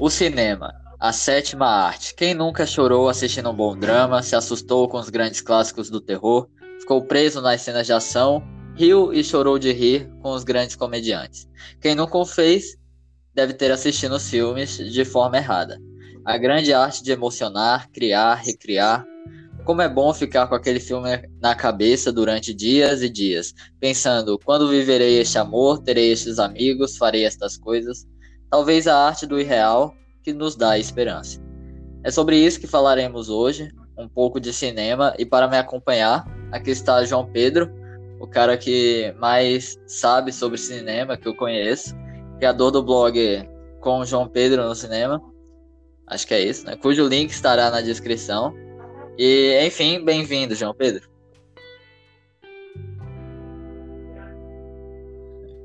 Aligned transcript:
O 0.00 0.08
cinema, 0.08 0.72
a 1.00 1.12
sétima 1.12 1.66
arte. 1.66 2.14
Quem 2.14 2.32
nunca 2.32 2.64
chorou 2.64 3.08
assistindo 3.08 3.50
um 3.50 3.54
bom 3.54 3.76
drama, 3.76 4.22
se 4.22 4.36
assustou 4.36 4.88
com 4.88 4.96
os 4.96 5.10
grandes 5.10 5.40
clássicos 5.40 5.90
do 5.90 6.00
terror, 6.00 6.48
ficou 6.78 7.02
preso 7.02 7.40
nas 7.40 7.62
cenas 7.62 7.84
de 7.84 7.92
ação, 7.92 8.40
riu 8.76 9.12
e 9.12 9.24
chorou 9.24 9.58
de 9.58 9.72
rir 9.72 10.08
com 10.22 10.30
os 10.30 10.44
grandes 10.44 10.76
comediantes. 10.76 11.48
Quem 11.80 11.96
nunca 11.96 12.16
o 12.16 12.24
fez, 12.24 12.76
deve 13.34 13.54
ter 13.54 13.72
assistido 13.72 14.14
os 14.14 14.30
filmes 14.30 14.76
de 14.76 15.04
forma 15.04 15.38
errada. 15.38 15.80
A 16.24 16.38
grande 16.38 16.72
arte 16.72 17.02
de 17.02 17.10
emocionar, 17.10 17.90
criar, 17.90 18.36
recriar. 18.36 19.04
Como 19.64 19.82
é 19.82 19.88
bom 19.88 20.14
ficar 20.14 20.46
com 20.46 20.54
aquele 20.54 20.78
filme 20.78 21.28
na 21.40 21.56
cabeça 21.56 22.12
durante 22.12 22.54
dias 22.54 23.02
e 23.02 23.10
dias, 23.10 23.52
pensando: 23.80 24.38
quando 24.44 24.68
viverei 24.68 25.18
este 25.18 25.38
amor, 25.38 25.82
terei 25.82 26.12
estes 26.12 26.38
amigos, 26.38 26.96
farei 26.96 27.24
estas 27.24 27.56
coisas. 27.56 28.06
Talvez 28.50 28.86
a 28.86 28.96
arte 28.96 29.26
do 29.26 29.38
irreal 29.38 29.94
que 30.22 30.32
nos 30.32 30.56
dá 30.56 30.78
esperança. 30.78 31.40
É 32.02 32.10
sobre 32.10 32.36
isso 32.36 32.58
que 32.58 32.66
falaremos 32.66 33.28
hoje, 33.28 33.70
um 33.96 34.08
pouco 34.08 34.40
de 34.40 34.52
cinema, 34.52 35.14
e 35.18 35.26
para 35.26 35.48
me 35.48 35.58
acompanhar, 35.58 36.24
aqui 36.50 36.70
está 36.70 37.04
João 37.04 37.26
Pedro, 37.30 37.70
o 38.20 38.26
cara 38.26 38.56
que 38.56 39.14
mais 39.18 39.78
sabe 39.86 40.32
sobre 40.32 40.56
cinema 40.56 41.16
que 41.16 41.28
eu 41.28 41.34
conheço, 41.34 41.94
criador 42.38 42.70
do 42.70 42.82
blog 42.82 43.48
com 43.80 44.04
João 44.04 44.26
Pedro 44.26 44.64
no 44.64 44.74
cinema. 44.74 45.22
Acho 46.06 46.26
que 46.26 46.34
é 46.34 46.40
isso, 46.40 46.64
né? 46.64 46.76
Cujo 46.76 47.06
link 47.06 47.30
estará 47.30 47.70
na 47.70 47.82
descrição. 47.82 48.54
E, 49.18 49.60
enfim, 49.66 50.02
bem-vindo, 50.02 50.54
João 50.54 50.74
Pedro. 50.74 51.08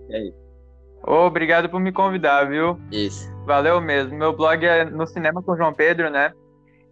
E 0.10 0.16
aí? 0.16 0.43
Obrigado 1.04 1.70
por 1.70 1.80
me 1.80 1.92
convidar, 1.92 2.46
viu? 2.46 2.80
Isso. 2.92 3.32
Valeu 3.46 3.80
mesmo. 3.82 4.18
Meu 4.18 4.34
blog 4.34 4.66
é 4.66 4.86
no 4.86 5.06
Cinema 5.06 5.44
com 5.44 5.58
João 5.58 5.74
Pedro, 5.74 6.10
né? 6.10 6.32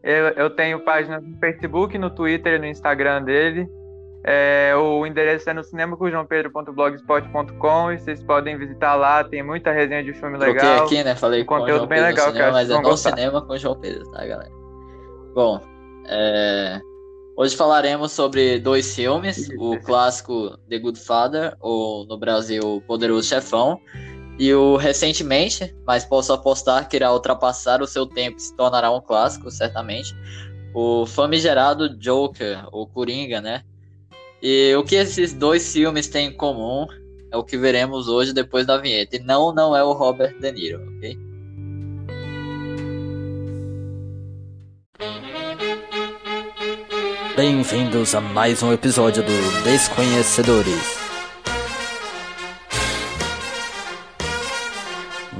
Eu, 0.03 0.27
eu 0.29 0.49
tenho 0.49 0.83
páginas 0.83 1.23
no 1.23 1.37
Facebook, 1.37 1.95
no 1.97 2.09
Twitter 2.09 2.55
e 2.55 2.59
no 2.59 2.65
Instagram 2.65 3.23
dele. 3.23 3.69
É, 4.23 4.73
o 4.75 5.03
endereço 5.05 5.49
é 5.49 5.53
no 5.53 5.63
cinemacomjoaopedro.blogspot.com 5.63 7.91
e 7.91 7.97
vocês 7.97 8.23
podem 8.23 8.55
visitar 8.55 8.93
lá, 8.93 9.23
tem 9.23 9.41
muita 9.41 9.71
resenha 9.71 10.03
de 10.03 10.13
filme 10.13 10.37
Troquei 10.37 10.61
legal. 10.61 10.85
aqui, 10.85 11.03
né? 11.03 11.15
Falei 11.15 11.41
um 11.41 11.45
conteúdo 11.45 11.87
bem 11.87 11.99
legal, 12.01 12.27
cinema, 12.27 12.39
cara. 12.39 12.53
Mas 12.53 12.69
é 12.69 12.75
no 12.75 12.83
gostar. 12.83 13.15
cinema 13.15 13.41
com 13.41 13.53
o 13.53 13.57
João 13.57 13.79
Pedro, 13.79 14.03
tá, 14.11 14.23
galera? 14.25 14.51
Bom, 15.33 15.59
é... 16.07 16.79
hoje 17.41 17.55
falaremos 17.55 18.11
sobre 18.11 18.59
dois 18.59 18.95
filmes: 18.95 19.49
o 19.57 19.79
clássico 19.79 20.57
The 20.69 20.77
Good 20.77 20.99
Father, 20.99 21.55
ou 21.59 22.05
no 22.05 22.17
Brasil, 22.17 22.61
O 22.61 22.81
Poderoso 22.81 23.27
Chefão, 23.27 23.79
e 24.37 24.53
o 24.53 24.77
recentemente, 24.77 25.75
mas 25.85 26.05
posso 26.05 26.31
apostar 26.31 26.87
que 26.87 26.95
irá 26.95 27.11
ultrapassar 27.11 27.81
o 27.81 27.87
seu 27.87 28.05
tempo 28.05 28.37
e 28.37 28.41
se 28.41 28.55
tornará 28.55 28.91
um 28.91 29.01
clássico, 29.01 29.49
certamente, 29.49 30.15
o 30.75 31.05
famigerado 31.07 31.97
Joker, 31.97 32.63
ou 32.71 32.85
Coringa, 32.85 33.41
né? 33.41 33.63
E 34.41 34.75
o 34.75 34.83
que 34.83 34.95
esses 34.95 35.33
dois 35.33 35.73
filmes 35.73 36.07
têm 36.07 36.27
em 36.27 36.37
comum 36.37 36.85
é 37.31 37.37
o 37.37 37.43
que 37.43 37.57
veremos 37.57 38.07
hoje 38.07 38.33
depois 38.33 38.65
da 38.67 38.77
vinheta. 38.77 39.15
E 39.15 39.19
não, 39.19 39.53
não 39.53 39.75
é 39.75 39.83
o 39.83 39.93
Robert 39.93 40.39
De 40.39 40.51
Niro, 40.51 40.81
ok? 40.97 41.31
Bem-vindos 47.43 48.13
a 48.13 48.21
mais 48.21 48.61
um 48.61 48.71
episódio 48.71 49.23
do 49.23 49.63
Desconhecedores. 49.63 50.79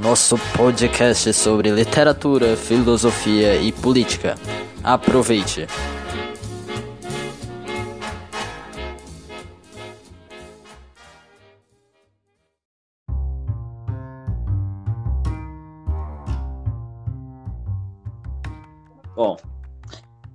Nosso 0.02 0.36
podcast 0.58 1.32
sobre 1.32 1.70
literatura, 1.70 2.58
filosofia 2.58 3.56
e 3.58 3.72
política. 3.72 4.34
Aproveite! 4.84 5.68
Bom, 19.16 19.38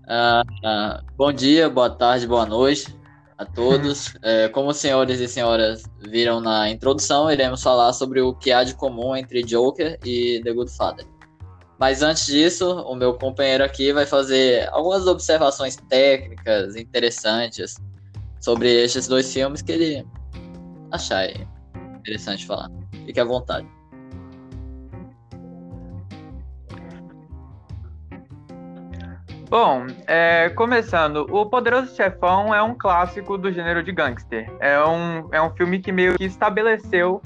uh, 0.06 0.42
uh, 0.66 1.04
bom 1.16 1.32
dia, 1.32 1.68
boa 1.68 1.90
tarde, 1.90 2.26
boa 2.26 2.46
noite 2.46 2.94
a 3.38 3.44
todos. 3.44 4.14
É, 4.22 4.48
como 4.48 4.70
os 4.70 4.76
senhores 4.78 5.20
e 5.20 5.28
senhoras 5.28 5.84
viram 6.00 6.40
na 6.40 6.68
introdução, 6.70 7.30
iremos 7.30 7.62
falar 7.62 7.92
sobre 7.92 8.20
o 8.20 8.34
que 8.34 8.50
há 8.50 8.64
de 8.64 8.74
comum 8.74 9.14
entre 9.14 9.42
Joker 9.42 9.98
e 10.04 10.40
The 10.42 10.52
Good 10.52 10.74
Father. 10.76 11.06
Mas 11.78 12.02
antes 12.02 12.26
disso, 12.26 12.80
o 12.82 12.94
meu 12.94 13.14
companheiro 13.14 13.62
aqui 13.62 13.92
vai 13.92 14.06
fazer 14.06 14.68
algumas 14.72 15.06
observações 15.06 15.76
técnicas 15.88 16.74
interessantes 16.74 17.76
sobre 18.40 18.72
estes 18.82 19.06
dois 19.06 19.32
filmes 19.32 19.60
que 19.60 19.72
ele 19.72 20.06
achar 20.90 21.28
interessante 21.98 22.46
falar. 22.46 22.70
Fique 23.04 23.20
à 23.20 23.24
vontade. 23.24 23.75
Bom, 29.58 29.86
é, 30.06 30.50
começando, 30.50 31.26
O 31.30 31.46
Poderoso 31.46 31.96
Chefão 31.96 32.54
é 32.54 32.62
um 32.62 32.74
clássico 32.74 33.38
do 33.38 33.50
gênero 33.50 33.82
de 33.82 33.90
gangster. 33.90 34.52
É 34.60 34.78
um, 34.84 35.26
é 35.32 35.40
um 35.40 35.48
filme 35.56 35.78
que 35.78 35.90
meio 35.90 36.14
que 36.18 36.24
estabeleceu 36.24 37.22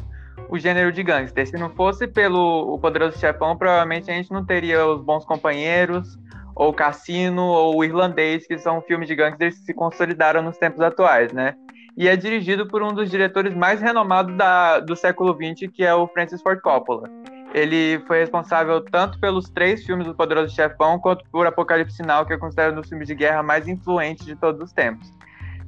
o 0.48 0.56
gênero 0.56 0.92
de 0.92 1.02
gangster. 1.02 1.44
Se 1.44 1.56
não 1.56 1.70
fosse 1.70 2.06
pelo 2.06 2.72
O 2.72 2.78
Poderoso 2.78 3.18
Chefão, 3.18 3.56
provavelmente 3.56 4.12
a 4.12 4.14
gente 4.14 4.30
não 4.30 4.46
teria 4.46 4.86
Os 4.86 5.02
Bons 5.02 5.24
Companheiros, 5.24 6.20
ou 6.54 6.72
Cassino, 6.72 7.42
ou 7.42 7.78
O 7.78 7.84
Irlandês, 7.84 8.46
que 8.46 8.56
são 8.58 8.80
filmes 8.80 9.08
de 9.08 9.16
gangsters 9.16 9.58
que 9.58 9.64
se 9.64 9.74
consolidaram 9.74 10.40
nos 10.40 10.56
tempos 10.56 10.80
atuais, 10.80 11.32
né? 11.32 11.56
E 11.96 12.06
é 12.06 12.14
dirigido 12.14 12.64
por 12.64 12.80
um 12.80 12.94
dos 12.94 13.10
diretores 13.10 13.52
mais 13.56 13.80
renomados 13.80 14.36
da, 14.36 14.78
do 14.78 14.94
século 14.94 15.34
XX, 15.34 15.68
que 15.74 15.84
é 15.84 15.92
o 15.92 16.06
Francis 16.06 16.40
Ford 16.40 16.60
Coppola. 16.60 17.10
Ele 17.52 18.00
foi 18.06 18.20
responsável 18.20 18.80
tanto 18.80 19.18
pelos 19.18 19.48
três 19.48 19.84
filmes 19.84 20.06
do 20.06 20.14
Poderoso 20.14 20.54
Chefão, 20.54 20.98
quanto 20.98 21.24
por 21.30 21.46
Apocalipse 21.46 21.96
Sinal, 21.96 22.24
que 22.24 22.32
é 22.32 22.38
considerado 22.38 22.74
um 22.74 22.80
dos 22.80 22.88
filmes 22.88 23.08
de 23.08 23.14
guerra 23.14 23.42
mais 23.42 23.66
influentes 23.66 24.24
de 24.24 24.36
todos 24.36 24.60
os 24.62 24.72
tempos. 24.72 25.12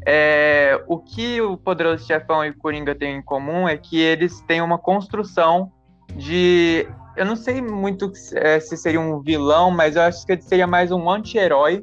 É, 0.07 0.81
o 0.87 0.99
que 0.99 1.41
o 1.41 1.57
Poderoso 1.57 2.07
Chefão 2.07 2.45
e 2.45 2.51
o 2.51 2.59
Coringa 2.59 2.95
têm 2.95 3.17
em 3.17 3.23
comum 3.23 3.69
é 3.69 3.77
que 3.77 4.01
eles 4.01 4.41
têm 4.43 4.61
uma 4.61 4.79
construção 4.79 5.71
de. 6.15 6.87
Eu 7.17 7.27
não 7.27 7.37
sei 7.37 7.61
muito 7.61 8.11
é, 8.35 8.59
se 8.59 8.77
seria 8.77 9.01
um 9.01 9.21
vilão, 9.21 9.71
mas 9.71 9.97
eu 9.97 10.03
acho 10.03 10.25
que 10.27 10.41
seria 10.41 10.67
mais 10.67 10.91
um 10.91 11.11
anti-herói. 11.11 11.83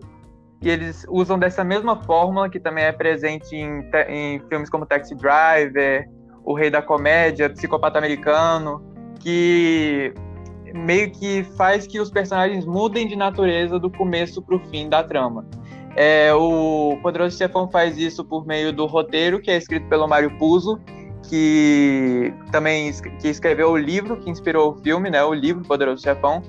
E 0.61 0.69
eles 0.69 1.05
usam 1.09 1.39
dessa 1.39 1.63
mesma 1.63 1.95
fórmula, 2.03 2.49
que 2.49 2.59
também 2.59 2.83
é 2.83 2.91
presente 2.91 3.55
em, 3.55 3.89
em 4.09 4.39
filmes 4.49 4.69
como 4.69 4.85
Taxi 4.85 5.15
Driver, 5.15 6.05
O 6.43 6.53
Rei 6.53 6.69
da 6.69 6.81
Comédia, 6.81 7.49
Psicopata 7.49 7.97
Americano 7.97 8.88
que 9.19 10.13
meio 10.73 11.11
que 11.11 11.43
faz 11.57 11.87
que 11.87 11.99
os 11.99 12.09
personagens 12.09 12.65
mudem 12.65 13.07
de 13.07 13.15
natureza 13.15 13.79
do 13.79 13.89
começo 13.89 14.41
para 14.41 14.55
o 14.55 14.59
fim 14.67 14.87
da 14.87 15.03
trama. 15.03 15.45
É, 15.95 16.33
o 16.33 16.97
Poderoso 17.01 17.37
Chefão 17.37 17.69
faz 17.69 17.97
isso 17.97 18.23
por 18.23 18.45
meio 18.45 18.71
do 18.71 18.85
roteiro, 18.85 19.41
que 19.41 19.51
é 19.51 19.57
escrito 19.57 19.87
pelo 19.87 20.07
Mário 20.07 20.31
Puzo, 20.37 20.79
que 21.27 22.33
também 22.51 22.91
que 23.19 23.27
escreveu 23.27 23.71
o 23.71 23.77
livro 23.77 24.17
que 24.17 24.29
inspirou 24.29 24.71
o 24.71 24.75
filme, 24.81 25.09
né, 25.09 25.23
o 25.23 25.33
livro 25.33 25.63
Poderoso 25.63 26.01
Chefão, 26.01 26.41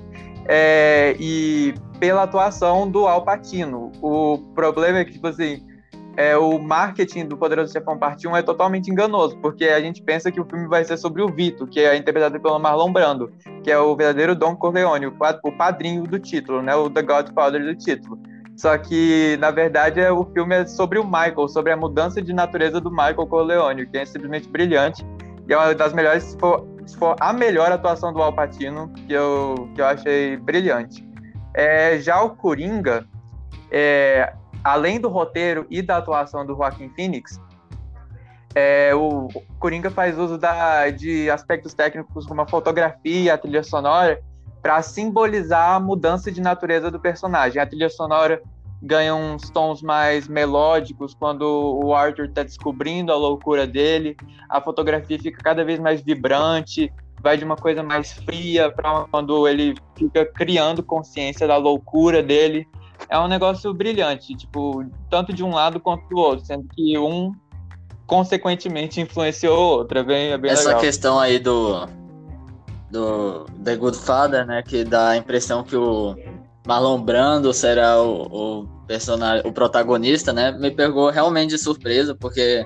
é, 0.47 1.15
e 1.19 1.73
pela 1.99 2.23
atuação 2.23 2.89
do 2.89 3.07
Al 3.07 3.23
Pacino. 3.23 3.91
O 4.01 4.37
problema 4.55 4.99
é 4.99 5.05
que, 5.05 5.13
tipo 5.13 5.27
assim, 5.27 5.63
é, 6.17 6.35
o 6.37 6.59
marketing 6.59 7.25
do 7.25 7.37
Poderoso 7.37 7.71
Chefão 7.71 7.97
Parte 7.97 8.27
1 8.27 8.35
é 8.35 8.41
totalmente 8.41 8.91
enganoso, 8.91 9.37
porque 9.37 9.65
a 9.65 9.79
gente 9.79 10.01
pensa 10.01 10.31
que 10.31 10.39
o 10.39 10.45
filme 10.45 10.67
vai 10.67 10.83
ser 10.83 10.97
sobre 10.97 11.21
o 11.21 11.27
Vito, 11.27 11.65
que 11.65 11.79
é 11.79 11.95
interpretado 11.95 12.39
pelo 12.39 12.59
Marlon 12.59 12.91
Brando, 12.91 13.31
que 13.63 13.71
é 13.71 13.77
o 13.77 13.95
verdadeiro 13.95 14.35
Don 14.35 14.55
Corleone, 14.55 15.07
o, 15.07 15.51
padrinho 15.57 16.03
do 16.03 16.19
título, 16.19 16.61
né, 16.61 16.75
o 16.75 16.89
The 16.89 17.01
Godfather 17.01 17.63
do 17.63 17.75
título. 17.75 18.19
Só 18.57 18.77
que, 18.77 19.37
na 19.39 19.49
verdade, 19.49 19.99
é, 19.99 20.11
o 20.11 20.25
filme 20.25 20.55
é 20.55 20.65
sobre 20.67 20.99
o 20.99 21.03
Michael, 21.03 21.47
sobre 21.47 21.71
a 21.71 21.77
mudança 21.77 22.21
de 22.21 22.33
natureza 22.33 22.79
do 22.81 22.91
Michael 22.91 23.27
Corleone, 23.27 23.87
que 23.87 23.97
é 23.97 24.05
simplesmente 24.05 24.47
brilhante. 24.49 25.05
E 25.47 25.53
é 25.53 25.57
uma 25.57 25.73
das 25.73 25.93
melhores, 25.93 26.23
se 26.23 26.37
for, 26.37 26.67
se 26.85 26.95
for 26.97 27.15
a 27.19 27.31
melhor 27.33 27.71
atuação 27.71 28.13
do 28.13 28.21
Al 28.21 28.33
Pacino, 28.33 28.91
que 29.07 29.13
eu, 29.13 29.69
que 29.73 29.81
eu 29.81 29.85
achei 29.85 30.37
brilhante. 30.37 31.07
É, 31.53 31.97
já 31.99 32.21
o 32.21 32.35
Coringa, 32.35 33.05
é, 33.71 34.33
além 34.63 34.99
do 34.99 35.09
roteiro 35.09 35.65
e 35.69 35.81
da 35.81 35.97
atuação 35.97 36.45
do 36.45 36.55
Joaquim 36.55 36.89
Phoenix, 36.89 37.39
é, 38.53 38.93
o 38.93 39.29
Coringa 39.59 39.89
faz 39.89 40.17
uso 40.17 40.37
da, 40.37 40.89
de 40.89 41.29
aspectos 41.29 41.73
técnicos 41.73 42.25
como 42.25 42.41
a 42.41 42.47
fotografia, 42.47 43.33
a 43.33 43.37
trilha 43.37 43.63
sonora, 43.63 44.21
para 44.61 44.81
simbolizar 44.81 45.75
a 45.75 45.79
mudança 45.79 46.31
de 46.31 46.41
natureza 46.41 46.91
do 46.91 46.99
personagem. 46.99 47.61
A 47.61 47.65
trilha 47.65 47.89
sonora 47.89 48.41
ganha 48.81 49.15
uns 49.15 49.49
tons 49.49 49.81
mais 49.81 50.27
melódicos 50.27 51.13
quando 51.13 51.43
o 51.83 51.93
Arthur 51.93 52.25
está 52.25 52.43
descobrindo 52.43 53.11
a 53.11 53.15
loucura 53.15 53.67
dele, 53.67 54.17
a 54.49 54.59
fotografia 54.59 55.19
fica 55.19 55.37
cada 55.41 55.63
vez 55.63 55.79
mais 55.79 56.01
vibrante, 56.01 56.91
vai 57.21 57.37
de 57.37 57.45
uma 57.45 57.55
coisa 57.55 57.83
mais 57.83 58.11
fria 58.11 58.71
para 58.71 59.05
quando 59.11 59.47
ele 59.47 59.75
fica 59.95 60.25
criando 60.25 60.81
consciência 60.81 61.47
da 61.47 61.57
loucura 61.57 62.23
dele. 62.23 62.67
É 63.11 63.19
um 63.19 63.27
negócio 63.27 63.73
brilhante, 63.73 64.33
tipo, 64.33 64.85
tanto 65.09 65.33
de 65.33 65.43
um 65.43 65.53
lado 65.53 65.81
quanto 65.81 66.07
do 66.07 66.17
outro, 66.17 66.45
sendo 66.45 66.65
que 66.73 66.97
um 66.97 67.33
consequentemente 68.07 69.01
influenciou 69.01 69.57
o 69.57 69.77
outro. 69.79 69.99
É 69.99 70.03
bem, 70.03 70.31
é 70.31 70.37
bem 70.37 70.51
Essa 70.51 70.69
legal. 70.69 70.81
questão 70.81 71.19
aí 71.19 71.37
do, 71.37 71.85
do 72.89 73.45
The 73.63 73.75
Good 73.75 73.97
Father, 73.97 74.45
né, 74.45 74.63
que 74.63 74.85
dá 74.85 75.09
a 75.09 75.17
impressão 75.17 75.61
que 75.61 75.75
o 75.75 76.15
Marlon 76.65 77.01
Brando 77.01 77.53
será 77.53 78.01
o, 78.01 78.61
o 78.61 78.67
personagem, 78.87 79.45
o 79.45 79.51
protagonista, 79.51 80.31
né, 80.31 80.51
me 80.51 80.71
pegou 80.71 81.09
realmente 81.09 81.49
de 81.49 81.57
surpresa, 81.57 82.15
porque 82.15 82.65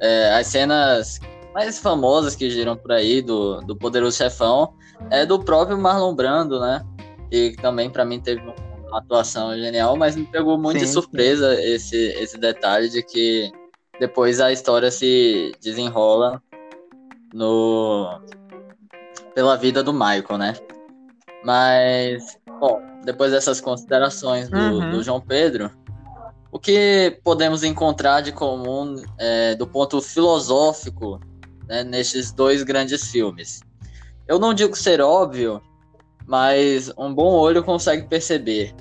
é, 0.00 0.34
as 0.34 0.48
cenas 0.48 1.20
mais 1.52 1.78
famosas 1.78 2.34
que 2.34 2.50
giram 2.50 2.76
por 2.76 2.90
aí 2.90 3.22
do, 3.22 3.60
do 3.60 3.76
Poderoso 3.76 4.16
Chefão 4.16 4.74
é 5.10 5.24
do 5.24 5.38
próprio 5.38 5.78
Marlon 5.78 6.14
Brando, 6.14 6.58
né, 6.58 6.84
que 7.30 7.54
também 7.60 7.90
para 7.90 8.04
mim 8.04 8.18
teve 8.20 8.42
uma 8.94 9.00
atuação 9.00 9.56
genial, 9.56 9.96
mas 9.96 10.14
me 10.14 10.24
pegou 10.24 10.56
muito 10.56 10.78
sim, 10.78 10.86
de 10.86 10.90
surpresa 10.92 11.60
esse, 11.60 11.96
esse 11.96 12.38
detalhe 12.38 12.88
de 12.88 13.02
que 13.02 13.50
depois 13.98 14.40
a 14.40 14.52
história 14.52 14.90
se 14.90 15.52
desenrola 15.60 16.40
no 17.32 18.20
pela 19.34 19.56
vida 19.56 19.82
do 19.82 19.92
Michael, 19.92 20.38
né? 20.38 20.54
Mas, 21.44 22.38
bom, 22.60 22.80
depois 23.04 23.32
dessas 23.32 23.60
considerações 23.60 24.48
do, 24.48 24.56
uhum. 24.56 24.90
do 24.92 25.02
João 25.02 25.20
Pedro, 25.20 25.70
o 26.52 26.58
que 26.58 27.18
podemos 27.24 27.64
encontrar 27.64 28.20
de 28.20 28.30
comum 28.30 29.02
é, 29.18 29.56
do 29.56 29.66
ponto 29.66 30.00
filosófico 30.00 31.18
né, 31.66 31.82
nestes 31.82 32.30
dois 32.30 32.62
grandes 32.62 33.10
filmes? 33.10 33.60
Eu 34.28 34.38
não 34.38 34.54
digo 34.54 34.76
ser 34.76 35.00
óbvio, 35.00 35.60
mas 36.24 36.92
um 36.96 37.12
bom 37.12 37.32
olho 37.32 37.64
consegue 37.64 38.06
perceber 38.06 38.72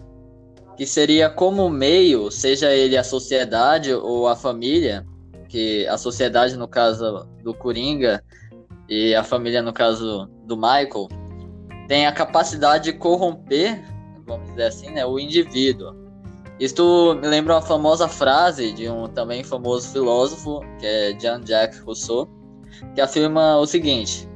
que 0.75 0.85
seria 0.85 1.29
como 1.29 1.69
meio, 1.69 2.31
seja 2.31 2.71
ele 2.71 2.97
a 2.97 3.03
sociedade 3.03 3.93
ou 3.93 4.27
a 4.27 4.35
família, 4.35 5.05
que 5.47 5.87
a 5.87 5.97
sociedade 5.97 6.57
no 6.57 6.67
caso 6.67 7.27
do 7.43 7.53
Coringa 7.53 8.23
e 8.89 9.13
a 9.13 9.23
família 9.23 9.61
no 9.61 9.71
caso 9.71 10.27
do 10.45 10.55
Michael, 10.55 11.07
tem 11.87 12.07
a 12.07 12.11
capacidade 12.11 12.85
de 12.85 12.93
corromper, 12.93 13.83
vamos 14.25 14.49
dizer 14.49 14.63
assim, 14.63 14.89
né, 14.89 15.05
o 15.05 15.19
indivíduo. 15.19 15.95
Isto 16.59 17.17
me 17.21 17.27
lembra 17.27 17.55
uma 17.55 17.61
famosa 17.61 18.07
frase 18.07 18.71
de 18.71 18.89
um 18.89 19.07
também 19.07 19.43
famoso 19.43 19.89
filósofo, 19.89 20.61
que 20.79 20.85
é 20.85 21.19
Jean-Jacques 21.19 21.79
Rousseau, 21.81 22.27
que 22.95 23.01
afirma 23.01 23.57
o 23.57 23.65
seguinte, 23.65 24.27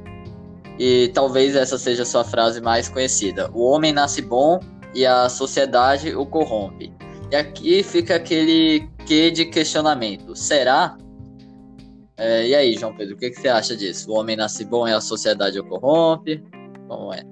e 0.78 1.08
talvez 1.08 1.56
essa 1.56 1.76
seja 1.76 2.02
a 2.02 2.06
sua 2.06 2.22
frase 2.22 2.60
mais 2.60 2.88
conhecida: 2.88 3.50
O 3.52 3.64
homem 3.64 3.92
nasce 3.92 4.22
bom 4.22 4.60
e 4.94 5.06
a 5.06 5.28
sociedade 5.28 6.14
o 6.14 6.24
corrompe. 6.26 6.92
E 7.30 7.36
aqui 7.36 7.82
fica 7.82 8.16
aquele 8.16 8.88
quê 9.06 9.30
de 9.30 9.46
questionamento: 9.46 10.34
será? 10.34 10.96
É, 12.16 12.48
e 12.48 12.54
aí, 12.54 12.74
João 12.74 12.94
Pedro, 12.94 13.14
o 13.14 13.18
que, 13.18 13.30
que 13.30 13.40
você 13.40 13.48
acha 13.48 13.76
disso? 13.76 14.10
O 14.10 14.18
homem 14.18 14.36
nasce 14.36 14.64
bom 14.64 14.88
e 14.88 14.92
a 14.92 15.00
sociedade 15.00 15.58
o 15.60 15.64
corrompe? 15.64 16.42
Como 16.88 17.12
é? 17.12 17.22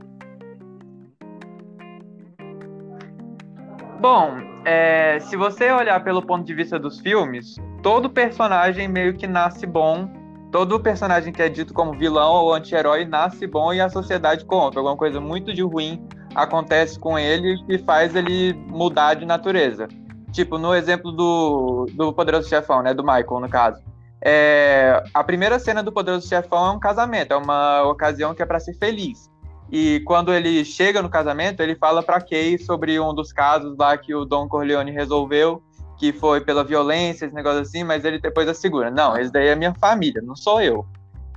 Bom, 4.00 4.36
é, 4.64 5.18
se 5.20 5.36
você 5.36 5.72
olhar 5.72 6.04
pelo 6.04 6.22
ponto 6.22 6.44
de 6.44 6.54
vista 6.54 6.78
dos 6.78 7.00
filmes, 7.00 7.56
todo 7.82 8.10
personagem 8.10 8.86
meio 8.86 9.14
que 9.14 9.26
nasce 9.26 9.66
bom. 9.66 10.08
Todo 10.52 10.78
personagem 10.78 11.32
que 11.32 11.42
é 11.42 11.48
dito 11.48 11.74
como 11.74 11.98
vilão 11.98 12.32
ou 12.32 12.54
anti-herói 12.54 13.04
nasce 13.04 13.46
bom 13.46 13.72
e 13.72 13.80
a 13.80 13.88
sociedade 13.88 14.44
corrompe. 14.44 14.78
Alguma 14.78 14.96
coisa 14.96 15.20
muito 15.20 15.52
de 15.52 15.62
ruim 15.62 16.06
acontece 16.36 16.98
com 16.98 17.18
ele 17.18 17.56
que 17.64 17.78
faz 17.78 18.14
ele 18.14 18.52
mudar 18.68 19.14
de 19.14 19.24
natureza. 19.24 19.88
Tipo, 20.30 20.58
no 20.58 20.74
exemplo 20.74 21.10
do, 21.10 21.86
do 21.94 22.12
Poderoso 22.12 22.48
Chefão, 22.48 22.82
né? 22.82 22.92
Do 22.92 23.02
Michael, 23.02 23.40
no 23.40 23.48
caso. 23.48 23.82
É, 24.22 25.02
a 25.14 25.24
primeira 25.24 25.58
cena 25.58 25.82
do 25.82 25.90
Poderoso 25.90 26.28
Chefão 26.28 26.66
é 26.66 26.70
um 26.72 26.78
casamento, 26.78 27.32
é 27.32 27.36
uma 27.36 27.82
ocasião 27.84 28.34
que 28.34 28.42
é 28.42 28.46
para 28.46 28.60
ser 28.60 28.74
feliz. 28.74 29.30
E 29.70 30.00
quando 30.06 30.32
ele 30.32 30.64
chega 30.64 31.00
no 31.00 31.08
casamento, 31.08 31.62
ele 31.62 31.74
fala 31.74 32.02
para 32.02 32.20
Kay 32.20 32.58
sobre 32.58 33.00
um 33.00 33.14
dos 33.14 33.32
casos 33.32 33.76
lá 33.76 33.96
que 33.96 34.14
o 34.14 34.24
Don 34.24 34.46
Corleone 34.46 34.90
resolveu, 34.90 35.62
que 35.98 36.12
foi 36.12 36.40
pela 36.40 36.62
violência, 36.62 37.24
esse 37.24 37.34
negócio 37.34 37.60
assim, 37.60 37.82
mas 37.82 38.04
ele 38.04 38.18
depois 38.18 38.46
assegura: 38.46 38.90
não, 38.90 39.16
esse 39.16 39.32
daí 39.32 39.48
é 39.48 39.56
minha 39.56 39.74
família, 39.74 40.20
não 40.22 40.36
sou 40.36 40.60
eu. 40.60 40.86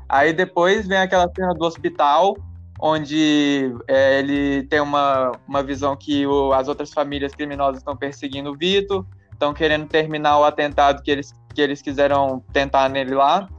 Aí 0.08 0.34
depois 0.34 0.88
vem 0.88 0.98
aquela 0.98 1.30
cena 1.34 1.54
do 1.54 1.66
hospital, 1.66 2.36
onde 2.80 3.76
é, 3.88 4.20
ele 4.20 4.64
tem 4.64 4.80
uma, 4.80 5.34
uma 5.48 5.62
visão 5.62 5.96
que 5.96 6.26
o, 6.26 6.54
as 6.54 6.68
outras 6.68 6.92
famílias 6.94 7.36
criminosas 7.36 7.80
estão 7.80 7.96
perseguindo 7.96 8.52
o 8.52 8.58
Vitor, 8.58 9.06
estão 9.34 9.54
querendo 9.54 9.86
terminar 9.86 10.40
o 10.40 10.46
atentado 10.46 11.04
que 11.04 11.12
eles, 11.12 11.34
que 11.54 11.62
eles 11.62 11.82
quiseram 11.82 12.44
tentar 12.54 12.90
nele 12.90 13.14
lá. 13.14 13.50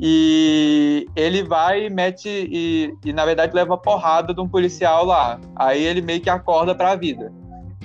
E 0.00 1.08
ele 1.16 1.42
vai 1.42 1.86
e 1.86 1.90
mete, 1.90 2.28
e, 2.28 2.94
e 3.04 3.12
na 3.12 3.24
verdade 3.24 3.52
leva 3.52 3.76
porrada 3.76 4.32
de 4.32 4.40
um 4.40 4.48
policial 4.48 5.04
lá. 5.04 5.40
Aí 5.56 5.82
ele 5.82 6.00
meio 6.00 6.20
que 6.20 6.30
acorda 6.30 6.72
para 6.72 6.92
a 6.92 6.96
vida. 6.96 7.32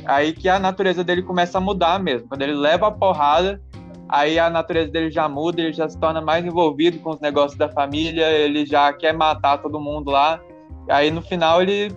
Aí 0.05 0.31
que 0.31 0.47
a 0.47 0.59
natureza 0.59 1.03
dele 1.03 1.23
começa 1.23 1.57
a 1.57 1.61
mudar 1.61 1.99
mesmo. 1.99 2.27
Quando 2.27 2.43
ele 2.43 2.53
leva 2.53 2.87
a 2.87 2.91
porrada, 2.91 3.59
aí 4.07 4.37
a 4.37 4.47
natureza 4.47 4.91
dele 4.91 5.09
já 5.09 5.27
muda, 5.27 5.59
ele 5.59 5.73
já 5.73 5.89
se 5.89 5.97
torna 5.97 6.21
mais 6.21 6.45
envolvido 6.45 6.99
com 6.99 7.11
os 7.11 7.19
negócios 7.19 7.57
da 7.57 7.67
família, 7.67 8.29
ele 8.29 8.63
já 8.63 8.93
quer 8.93 9.13
matar 9.13 9.57
todo 9.57 9.79
mundo 9.79 10.11
lá. 10.11 10.39
Aí 10.89 11.11
no 11.11 11.21
final 11.21 11.61
ele 11.61 11.95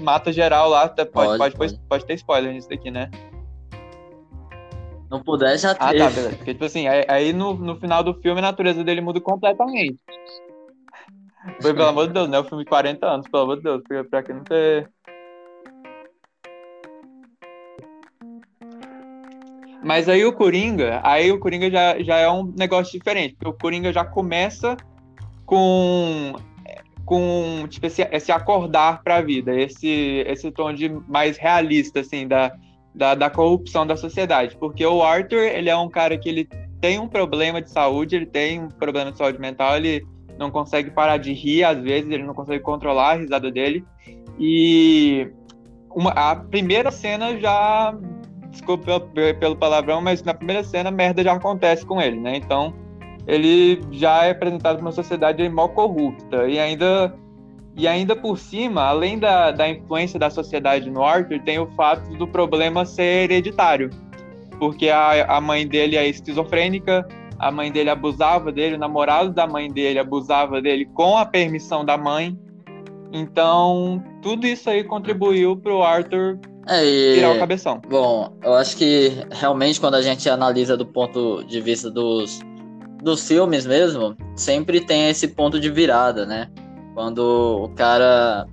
mata 0.00 0.32
geral 0.32 0.68
lá. 0.68 0.88
Pode, 0.88 1.10
pode, 1.10 1.38
pode, 1.38 1.56
pode. 1.56 1.80
pode 1.88 2.06
ter 2.06 2.14
spoiler 2.14 2.52
nisso 2.52 2.68
daqui, 2.68 2.90
né? 2.90 3.10
Não 5.10 5.20
puder, 5.20 5.58
já 5.58 5.74
tem. 5.74 6.02
Ah, 6.02 6.04
tá, 6.04 6.10
beleza. 6.10 6.36
Porque, 6.36 6.52
tipo 6.52 6.64
assim, 6.64 6.86
aí, 6.86 7.04
aí 7.08 7.32
no, 7.32 7.54
no 7.54 7.74
final 7.76 8.02
do 8.02 8.14
filme 8.14 8.38
a 8.38 8.42
natureza 8.42 8.84
dele 8.84 9.00
muda 9.00 9.20
completamente. 9.20 9.98
Foi, 11.60 11.74
pelo 11.74 11.88
amor 11.88 12.06
de 12.06 12.14
Deus, 12.14 12.28
né? 12.28 12.38
O 12.38 12.44
filme 12.44 12.62
de 12.62 12.70
40 12.70 13.06
anos, 13.06 13.26
pelo 13.28 13.42
amor 13.42 13.56
de 13.56 13.62
Deus, 13.64 13.82
pra, 13.88 14.04
pra 14.04 14.22
quem 14.22 14.36
não 14.36 14.44
ter. 14.44 14.88
Mas 19.82 20.08
aí 20.08 20.24
o 20.24 20.32
Coringa, 20.32 21.00
aí 21.02 21.32
o 21.32 21.40
Coringa 21.40 21.70
já, 21.70 21.98
já 22.00 22.18
é 22.18 22.30
um 22.30 22.52
negócio 22.56 22.92
diferente, 22.92 23.34
porque 23.34 23.48
o 23.48 23.58
Coringa 23.58 23.92
já 23.92 24.04
começa 24.04 24.76
com 25.46 26.34
com 27.10 27.66
tipo, 27.68 27.86
esse, 27.86 28.02
esse 28.12 28.30
acordar 28.30 29.02
para 29.02 29.16
a 29.16 29.20
vida, 29.20 29.52
esse, 29.52 30.22
esse 30.28 30.48
tom 30.52 30.72
de 30.72 30.88
mais 31.08 31.36
realista, 31.36 31.98
assim, 31.98 32.28
da, 32.28 32.52
da, 32.94 33.16
da, 33.16 33.28
corrupção 33.28 33.84
da 33.84 33.96
sociedade. 33.96 34.56
Porque 34.56 34.86
o 34.86 35.02
Arthur, 35.02 35.40
ele 35.40 35.68
é 35.68 35.76
um 35.76 35.88
cara 35.88 36.16
que 36.16 36.28
ele 36.28 36.48
tem 36.80 37.00
um 37.00 37.08
problema 37.08 37.60
de 37.60 37.68
saúde, 37.68 38.14
ele 38.14 38.26
tem 38.26 38.62
um 38.62 38.68
problema 38.68 39.10
de 39.10 39.18
saúde 39.18 39.40
mental, 39.40 39.76
ele 39.76 40.06
não 40.38 40.52
consegue 40.52 40.92
parar 40.92 41.16
de 41.16 41.32
rir 41.32 41.64
às 41.64 41.82
vezes, 41.82 42.08
ele 42.08 42.22
não 42.22 42.32
consegue 42.32 42.62
controlar 42.62 43.10
a 43.10 43.16
risada 43.16 43.50
dele. 43.50 43.84
E 44.38 45.28
uma, 45.92 46.10
a 46.12 46.36
primeira 46.36 46.92
cena 46.92 47.36
já, 47.40 47.92
desculpa 48.52 49.00
pelo, 49.00 49.34
pelo 49.34 49.56
palavrão, 49.56 50.00
mas 50.00 50.22
na 50.22 50.32
primeira 50.32 50.62
cena 50.62 50.92
merda 50.92 51.24
já 51.24 51.32
acontece 51.32 51.84
com 51.84 52.00
ele, 52.00 52.20
né? 52.20 52.36
Então 52.36 52.72
ele 53.26 53.80
já 53.92 54.24
é 54.24 54.30
apresentado 54.30 54.76
para 54.76 54.84
uma 54.84 54.92
sociedade 54.92 55.46
mó 55.48 55.68
corrupta 55.68 56.48
e 56.48 56.58
ainda 56.58 57.14
e 57.76 57.86
ainda 57.86 58.16
por 58.16 58.36
cima, 58.38 58.82
além 58.82 59.18
da, 59.18 59.52
da 59.52 59.68
influência 59.68 60.18
da 60.18 60.28
sociedade 60.28 60.90
no 60.90 61.04
Arthur, 61.04 61.40
tem 61.40 61.58
o 61.58 61.66
fato 61.68 62.10
do 62.18 62.26
problema 62.26 62.84
ser 62.84 63.30
hereditário, 63.30 63.90
porque 64.58 64.88
a, 64.88 65.36
a 65.36 65.40
mãe 65.40 65.66
dele 65.66 65.96
é 65.96 66.06
esquizofrênica, 66.06 67.06
a 67.38 67.50
mãe 67.50 67.72
dele 67.72 67.88
abusava 67.88 68.52
dele, 68.52 68.74
o 68.74 68.78
namorado 68.78 69.30
da 69.30 69.46
mãe 69.46 69.70
dele 69.70 69.98
abusava 69.98 70.60
dele 70.60 70.84
com 70.92 71.16
a 71.16 71.24
permissão 71.24 71.84
da 71.84 71.96
mãe. 71.96 72.38
Então, 73.12 74.02
tudo 74.20 74.46
isso 74.46 74.68
aí 74.68 74.84
contribuiu 74.84 75.56
para 75.56 75.74
o 75.74 75.82
Arthur 75.82 76.38
é, 76.68 76.84
e... 76.84 77.14
tirar 77.14 77.34
o 77.34 77.38
cabeção. 77.38 77.80
Bom, 77.88 78.36
eu 78.42 78.54
acho 78.54 78.76
que 78.76 79.10
realmente 79.30 79.80
quando 79.80 79.94
a 79.94 80.02
gente 80.02 80.28
analisa 80.28 80.76
do 80.76 80.84
ponto 80.84 81.42
de 81.44 81.60
vista 81.60 81.90
dos 81.90 82.40
dos 83.02 83.26
filmes 83.26 83.66
mesmo, 83.66 84.16
sempre 84.34 84.80
tem 84.80 85.08
esse 85.08 85.28
ponto 85.28 85.58
de 85.58 85.70
virada, 85.70 86.26
né? 86.26 86.50
Quando 86.94 87.64
o 87.64 87.68
cara 87.70 88.46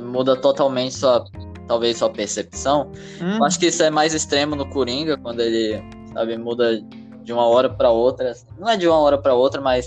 muda 0.00 0.36
totalmente 0.36 0.94
sua, 0.94 1.24
talvez 1.66 1.98
sua 1.98 2.10
percepção. 2.10 2.90
Hum. 3.20 3.38
Eu 3.38 3.44
acho 3.44 3.58
que 3.58 3.66
isso 3.66 3.82
é 3.82 3.90
mais 3.90 4.14
extremo 4.14 4.54
no 4.54 4.68
Coringa, 4.68 5.16
quando 5.16 5.40
ele, 5.40 5.82
sabe, 6.12 6.36
muda 6.36 6.80
de 7.22 7.32
uma 7.32 7.46
hora 7.46 7.68
para 7.68 7.90
outra. 7.90 8.32
Não 8.58 8.68
é 8.68 8.76
de 8.76 8.86
uma 8.86 8.98
hora 8.98 9.18
para 9.18 9.34
outra, 9.34 9.60
mas, 9.60 9.86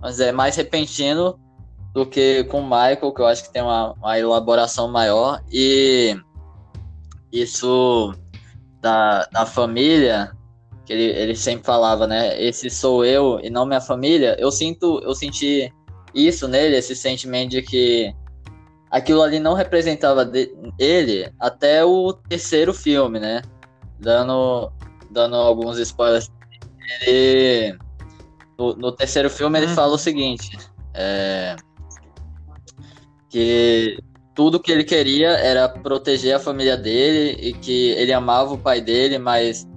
mas 0.00 0.20
é 0.20 0.32
mais 0.32 0.56
repentino 0.56 1.38
do 1.92 2.06
que 2.06 2.44
com 2.44 2.60
o 2.60 2.64
Michael, 2.64 3.12
que 3.12 3.20
eu 3.20 3.26
acho 3.26 3.44
que 3.44 3.52
tem 3.52 3.62
uma, 3.62 3.92
uma 3.92 4.18
elaboração 4.18 4.88
maior. 4.88 5.42
E 5.52 6.16
isso 7.32 8.14
da, 8.80 9.26
da 9.26 9.46
família 9.46 10.32
ele, 10.88 11.04
ele 11.04 11.36
sempre 11.36 11.64
falava, 11.64 12.06
né? 12.06 12.40
Esse 12.40 12.68
sou 12.70 13.04
eu 13.04 13.40
e 13.42 13.50
não 13.50 13.66
minha 13.66 13.80
família. 13.80 14.36
Eu 14.38 14.50
sinto, 14.50 15.00
eu 15.04 15.14
senti 15.14 15.72
isso 16.14 16.48
nele, 16.48 16.76
esse 16.76 16.96
sentimento 16.96 17.50
de 17.50 17.62
que 17.62 18.14
aquilo 18.90 19.22
ali 19.22 19.38
não 19.38 19.54
representava 19.54 20.30
ele 20.78 21.32
até 21.38 21.84
o 21.84 22.12
terceiro 22.12 22.74
filme, 22.74 23.20
né? 23.20 23.42
Dando, 23.98 24.72
dando 25.10 25.36
alguns 25.36 25.78
spoilers. 25.78 26.30
Ele, 27.02 27.78
no, 28.58 28.74
no 28.74 28.92
terceiro 28.92 29.30
filme 29.30 29.58
ele 29.58 29.70
hum. 29.70 29.74
fala 29.74 29.94
o 29.94 29.98
seguinte, 29.98 30.58
é, 30.92 31.54
que 33.28 33.96
tudo 34.34 34.58
que 34.58 34.72
ele 34.72 34.84
queria 34.84 35.30
era 35.30 35.68
proteger 35.68 36.34
a 36.34 36.40
família 36.40 36.76
dele 36.76 37.38
e 37.40 37.52
que 37.52 37.90
ele 37.90 38.12
amava 38.12 38.54
o 38.54 38.58
pai 38.58 38.80
dele, 38.80 39.18
mas 39.18 39.68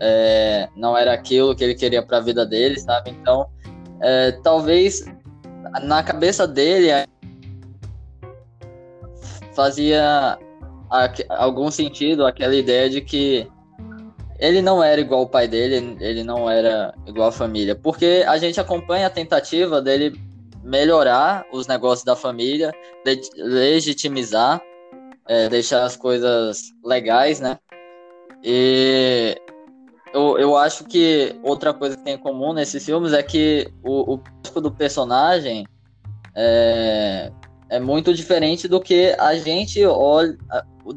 é, 0.00 0.68
não 0.76 0.96
era 0.96 1.12
aquilo 1.12 1.54
que 1.54 1.64
ele 1.64 1.74
queria 1.74 2.02
para 2.02 2.18
a 2.18 2.20
vida 2.20 2.44
dele, 2.44 2.78
sabe? 2.78 3.10
Então, 3.10 3.46
é, 4.00 4.32
talvez 4.42 5.04
na 5.82 6.02
cabeça 6.02 6.46
dele 6.46 6.88
fazia 9.54 10.38
algum 11.30 11.70
sentido 11.70 12.26
aquela 12.26 12.54
ideia 12.54 12.88
de 12.88 13.00
que 13.00 13.48
ele 14.38 14.60
não 14.60 14.82
era 14.82 15.00
igual 15.00 15.22
o 15.22 15.28
pai 15.28 15.48
dele, 15.48 15.96
ele 16.00 16.22
não 16.22 16.48
era 16.48 16.94
igual 17.06 17.28
a 17.28 17.32
família, 17.32 17.74
porque 17.74 18.22
a 18.26 18.36
gente 18.36 18.60
acompanha 18.60 19.06
a 19.06 19.10
tentativa 19.10 19.80
dele 19.80 20.20
melhorar 20.62 21.46
os 21.52 21.66
negócios 21.66 22.04
da 22.04 22.14
família, 22.14 22.72
legitimizar, 23.36 24.60
é, 25.26 25.48
deixar 25.48 25.84
as 25.84 25.96
coisas 25.96 26.72
legais, 26.84 27.40
né? 27.40 27.58
E 28.42 29.40
eu, 30.16 30.38
eu 30.38 30.56
acho 30.56 30.84
que 30.84 31.38
outra 31.42 31.74
coisa 31.74 31.94
que 31.94 32.02
tem 32.02 32.14
em 32.14 32.18
comum 32.18 32.54
nesses 32.54 32.82
filmes 32.82 33.12
é 33.12 33.22
que 33.22 33.70
o, 33.84 34.14
o 34.14 34.60
do 34.62 34.72
personagem 34.72 35.66
é, 36.34 37.30
é 37.68 37.78
muito 37.78 38.14
diferente 38.14 38.66
do 38.66 38.80
que 38.80 39.14
a 39.18 39.34
gente 39.34 39.84
olha, 39.84 40.34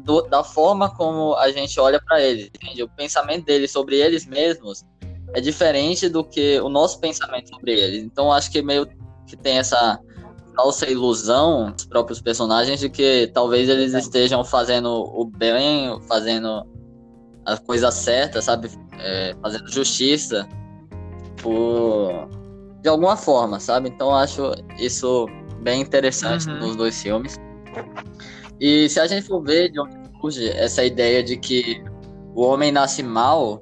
do, 0.02 0.22
da 0.22 0.42
forma 0.42 0.88
como 0.96 1.34
a 1.34 1.52
gente 1.52 1.78
olha 1.78 2.00
para 2.00 2.22
eles. 2.22 2.46
Entende? 2.46 2.82
O 2.82 2.88
pensamento 2.88 3.44
deles 3.44 3.70
sobre 3.70 3.96
eles 3.96 4.24
mesmos 4.24 4.86
é 5.34 5.40
diferente 5.40 6.08
do 6.08 6.24
que 6.24 6.58
o 6.60 6.70
nosso 6.70 6.98
pensamento 6.98 7.50
sobre 7.50 7.78
eles. 7.78 8.02
Então 8.02 8.32
acho 8.32 8.50
que 8.50 8.62
meio 8.62 8.88
que 9.26 9.36
tem 9.36 9.58
essa 9.58 10.00
falsa 10.56 10.90
ilusão 10.90 11.72
dos 11.72 11.84
próprios 11.84 12.22
personagens 12.22 12.80
de 12.80 12.88
que 12.88 13.30
talvez 13.34 13.68
eles 13.68 13.92
estejam 13.92 14.42
fazendo 14.42 14.88
o 14.88 15.26
bem, 15.26 16.00
fazendo 16.08 16.66
a 17.52 17.56
coisa 17.58 17.90
certa, 17.90 18.40
sabe? 18.40 18.70
É, 18.98 19.34
fazendo 19.40 19.70
justiça 19.70 20.48
por 21.42 22.28
de 22.82 22.88
alguma 22.88 23.16
forma, 23.16 23.60
sabe? 23.60 23.88
Então 23.88 24.14
acho 24.14 24.52
isso 24.78 25.26
bem 25.62 25.82
interessante 25.82 26.48
uhum. 26.48 26.58
nos 26.58 26.76
dois 26.76 27.00
filmes. 27.02 27.38
E 28.58 28.88
se 28.88 29.00
a 29.00 29.06
gente 29.06 29.26
for 29.26 29.42
ver 29.42 29.70
de 29.70 29.80
onde 29.80 29.94
surge 30.20 30.48
essa 30.50 30.84
ideia 30.84 31.22
de 31.22 31.36
que 31.36 31.82
o 32.34 32.42
homem 32.42 32.70
nasce 32.70 33.02
mal, 33.02 33.58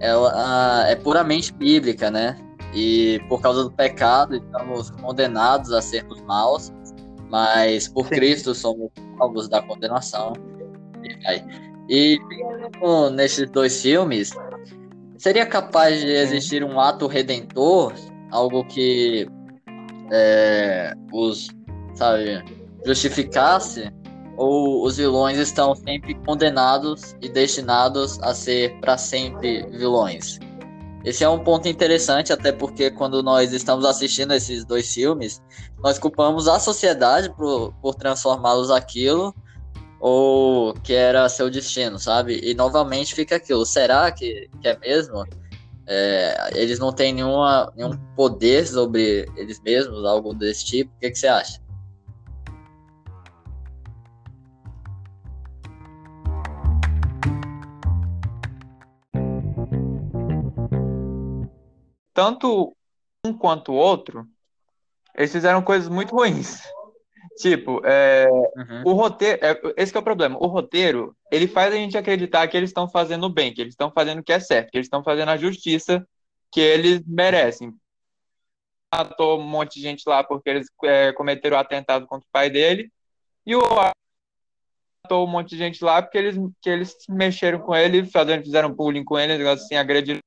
ela 0.00 0.88
é 0.88 0.96
puramente 0.96 1.52
bíblica, 1.52 2.10
né? 2.10 2.36
E 2.74 3.20
por 3.28 3.40
causa 3.40 3.64
do 3.64 3.70
pecado 3.70 4.36
estamos 4.36 4.90
condenados 4.90 5.72
a 5.72 5.82
sermos 5.82 6.20
maus, 6.22 6.72
mas 7.28 7.88
por 7.88 8.06
Sim. 8.06 8.14
Cristo 8.14 8.54
somos 8.54 8.90
salvos 9.18 9.48
da 9.48 9.60
condenação. 9.62 10.32
E, 11.02 11.69
e 11.90 12.20
nesses 13.12 13.50
dois 13.50 13.82
filmes, 13.82 14.30
seria 15.18 15.44
capaz 15.44 16.00
de 16.00 16.06
existir 16.06 16.62
um 16.62 16.78
ato 16.78 17.08
redentor, 17.08 17.92
algo 18.30 18.64
que 18.64 19.28
é, 20.12 20.94
os, 21.12 21.48
sabe, 21.94 22.44
justificasse, 22.86 23.92
ou 24.36 24.86
os 24.86 24.98
vilões 24.98 25.36
estão 25.36 25.74
sempre 25.74 26.14
condenados 26.24 27.16
e 27.20 27.28
destinados 27.28 28.22
a 28.22 28.32
ser 28.34 28.78
para 28.80 28.96
sempre 28.96 29.66
vilões? 29.72 30.38
Esse 31.04 31.24
é 31.24 31.28
um 31.28 31.42
ponto 31.42 31.66
interessante, 31.66 32.32
até 32.32 32.52
porque 32.52 32.90
quando 32.92 33.20
nós 33.20 33.52
estamos 33.52 33.84
assistindo 33.84 34.32
esses 34.32 34.64
dois 34.64 34.94
filmes, 34.94 35.42
nós 35.82 35.98
culpamos 35.98 36.46
a 36.46 36.60
sociedade 36.60 37.34
por, 37.34 37.72
por 37.82 37.96
transformá-los 37.96 38.70
aquilo 38.70 39.34
ou 40.00 40.72
que 40.72 40.94
era 40.94 41.28
seu 41.28 41.50
destino, 41.50 41.98
sabe? 41.98 42.40
E 42.42 42.54
novamente 42.54 43.14
fica 43.14 43.36
aquilo, 43.36 43.66
será 43.66 44.10
que, 44.10 44.48
que 44.60 44.68
é 44.68 44.78
mesmo? 44.78 45.26
É, 45.86 46.50
eles 46.54 46.78
não 46.78 46.92
têm 46.92 47.12
nenhuma, 47.12 47.70
nenhum 47.76 47.96
poder 48.16 48.66
sobre 48.66 49.28
eles 49.36 49.60
mesmos, 49.60 50.04
algo 50.06 50.32
desse 50.32 50.64
tipo. 50.64 50.94
O 50.94 50.98
que, 50.98 51.10
que 51.10 51.18
você 51.18 51.28
acha? 51.28 51.60
Tanto 62.14 62.74
um 63.26 63.32
quanto 63.32 63.72
o 63.72 63.76
outro, 63.76 64.26
eles 65.14 65.32
fizeram 65.32 65.62
coisas 65.62 65.88
muito 65.88 66.14
ruins. 66.14 66.62
Tipo, 67.36 67.80
é, 67.84 68.28
uhum. 68.28 68.82
o 68.84 68.92
roteiro. 68.92 69.38
É, 69.42 69.60
esse 69.76 69.96
é 69.96 70.00
o 70.00 70.02
problema. 70.02 70.36
O 70.38 70.46
roteiro, 70.46 71.16
ele 71.30 71.46
faz 71.46 71.72
a 71.72 71.76
gente 71.76 71.96
acreditar 71.96 72.46
que 72.48 72.56
eles 72.56 72.70
estão 72.70 72.88
fazendo 72.88 73.24
o 73.24 73.30
bem, 73.30 73.52
que 73.52 73.60
eles 73.60 73.72
estão 73.72 73.90
fazendo 73.90 74.18
o 74.18 74.22
que 74.22 74.32
é 74.32 74.40
certo, 74.40 74.70
que 74.70 74.76
eles 74.76 74.86
estão 74.86 75.02
fazendo 75.02 75.30
a 75.30 75.36
justiça 75.36 76.06
que 76.52 76.60
eles 76.60 77.02
merecem. 77.06 77.74
Matou 78.92 79.38
um 79.40 79.44
monte 79.44 79.74
de 79.76 79.82
gente 79.82 80.02
lá 80.06 80.22
porque 80.24 80.50
eles 80.50 80.66
é, 80.84 81.12
cometeram 81.12 81.56
o 81.56 81.60
atentado 81.60 82.06
contra 82.06 82.26
o 82.26 82.32
pai 82.32 82.50
dele. 82.50 82.90
E 83.46 83.54
o 83.54 83.60
matou 85.10 85.26
um 85.26 85.30
monte 85.30 85.50
de 85.50 85.56
gente 85.56 85.82
lá 85.82 86.00
porque 86.00 86.18
eles, 86.18 86.36
que 86.60 86.70
eles 86.70 86.96
mexeram 87.08 87.58
com 87.58 87.74
ele, 87.74 88.04
fazendo, 88.04 88.44
fizeram 88.44 88.72
bullying 88.72 89.04
com 89.04 89.18
ele, 89.18 89.48
assim, 89.48 89.74
agrediram. 89.76 90.20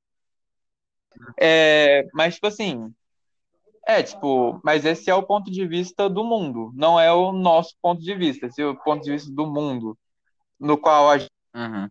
É, 1.40 2.06
mas, 2.14 2.36
tipo 2.36 2.48
assim, 2.48 2.94
é, 3.86 4.02
tipo, 4.02 4.62
mas 4.64 4.86
esse 4.86 5.10
é 5.10 5.16
o 5.16 5.24
ponto 5.24 5.52
de 5.52 5.68
vista 5.68 6.10
do 6.10 6.24
mundo, 6.24 6.72
não 6.74 7.00
é 7.00 7.12
o 7.12 7.32
nosso 7.34 7.76
ponto 7.82 8.02
de 8.02 8.16
vista. 8.16 8.48
Esse 8.48 8.62
é 8.62 8.66
o 8.66 8.76
ponto 8.76 9.04
de 9.04 9.12
vista 9.12 9.32
do 9.32 9.46
mundo, 9.46 9.98
no 10.60 10.78
qual 10.78 11.10
a 11.10 11.18
gente 11.18 11.32
uhum. 11.54 11.90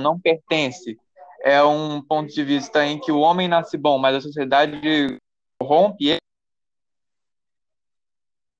não 0.00 0.18
pertence. 0.18 0.98
É 1.42 1.62
um 1.62 2.00
ponto 2.00 2.32
de 2.32 2.42
vista 2.42 2.86
em 2.86 2.98
que 2.98 3.12
o 3.12 3.20
homem 3.20 3.46
nasce 3.46 3.76
bom, 3.76 3.98
mas 3.98 4.16
a 4.16 4.20
sociedade 4.20 5.18
rompe 5.62 6.08
ele. 6.08 6.20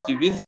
De 0.07 0.15
vista 0.15 0.45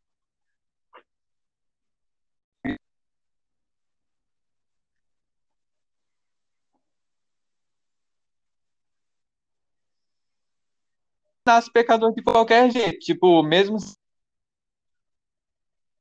nasce 11.47 11.71
pecador 11.71 12.13
de 12.13 12.23
qualquer 12.23 12.71
jeito. 12.71 12.99
Tipo, 12.99 13.43
mesmo 13.43 13.79
se 13.79 13.95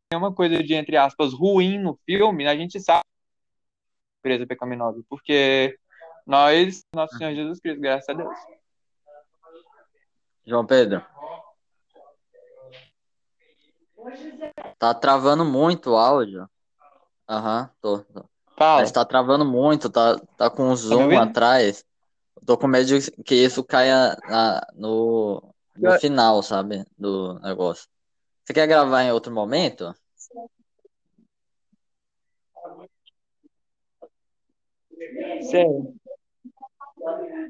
tem 0.09 0.17
uma 0.17 0.33
coisa 0.33 0.63
de, 0.63 0.73
entre 0.73 0.97
aspas, 0.97 1.33
ruim 1.33 1.79
no 1.79 1.97
filme, 2.05 2.47
a 2.47 2.55
gente 2.55 2.79
sabe 2.79 3.03
presa 4.21 4.47
pecaminosa, 4.47 5.03
porque 5.07 5.77
nós, 6.25 6.83
nosso 6.95 7.15
Senhor 7.17 7.35
Jesus 7.35 7.59
Cristo, 7.59 7.79
graças 7.79 8.09
a 8.09 8.13
Deus. 8.13 8.35
João 10.45 10.65
Pedro. 10.65 11.05
Tá 14.79 14.93
travando 14.93 15.45
muito 15.45 15.91
o 15.91 15.97
áudio. 15.97 16.49
Aham, 17.29 17.61
uhum, 17.61 17.69
tô, 17.81 17.99
tô. 17.99 18.25
Fala. 18.55 18.81
Mas 18.81 18.91
tá 18.91 19.03
travando 19.03 19.45
muito, 19.45 19.89
tá, 19.89 20.17
tá 20.37 20.49
com 20.49 20.63
um 20.63 20.69
tá 20.69 20.75
zoom 20.75 21.09
tá 21.31 21.75
tô 22.45 22.57
com 22.57 22.67
medo 22.67 22.85
de 22.85 23.11
que 23.23 23.35
isso 23.35 23.63
caia 23.63 24.17
na, 24.27 24.65
no, 24.73 25.53
no 25.75 25.99
final, 25.99 26.41
sabe? 26.41 26.85
Do 26.97 27.39
negócio. 27.39 27.87
Você 28.43 28.53
quer 28.53 28.67
gravar 28.67 29.03
em 29.03 29.11
outro 29.11 29.33
momento? 29.33 29.93
Sim. 35.41 35.97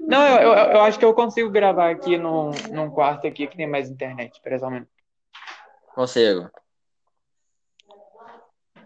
Não, 0.08 0.28
eu, 0.28 0.42
eu, 0.42 0.54
eu, 0.54 0.82
acho 0.82 1.00
que 1.00 1.06
eu 1.06 1.14
consigo 1.14 1.50
gravar 1.50 1.90
aqui 1.90 2.18
num, 2.18 2.52
num 2.72 2.90
quarto 2.90 3.28
aqui 3.28 3.48
que 3.48 3.58
tem 3.58 3.68
mais 3.68 3.90
internet, 3.90 4.40
precisamente. 4.42 4.90
Consigo. 5.94 6.50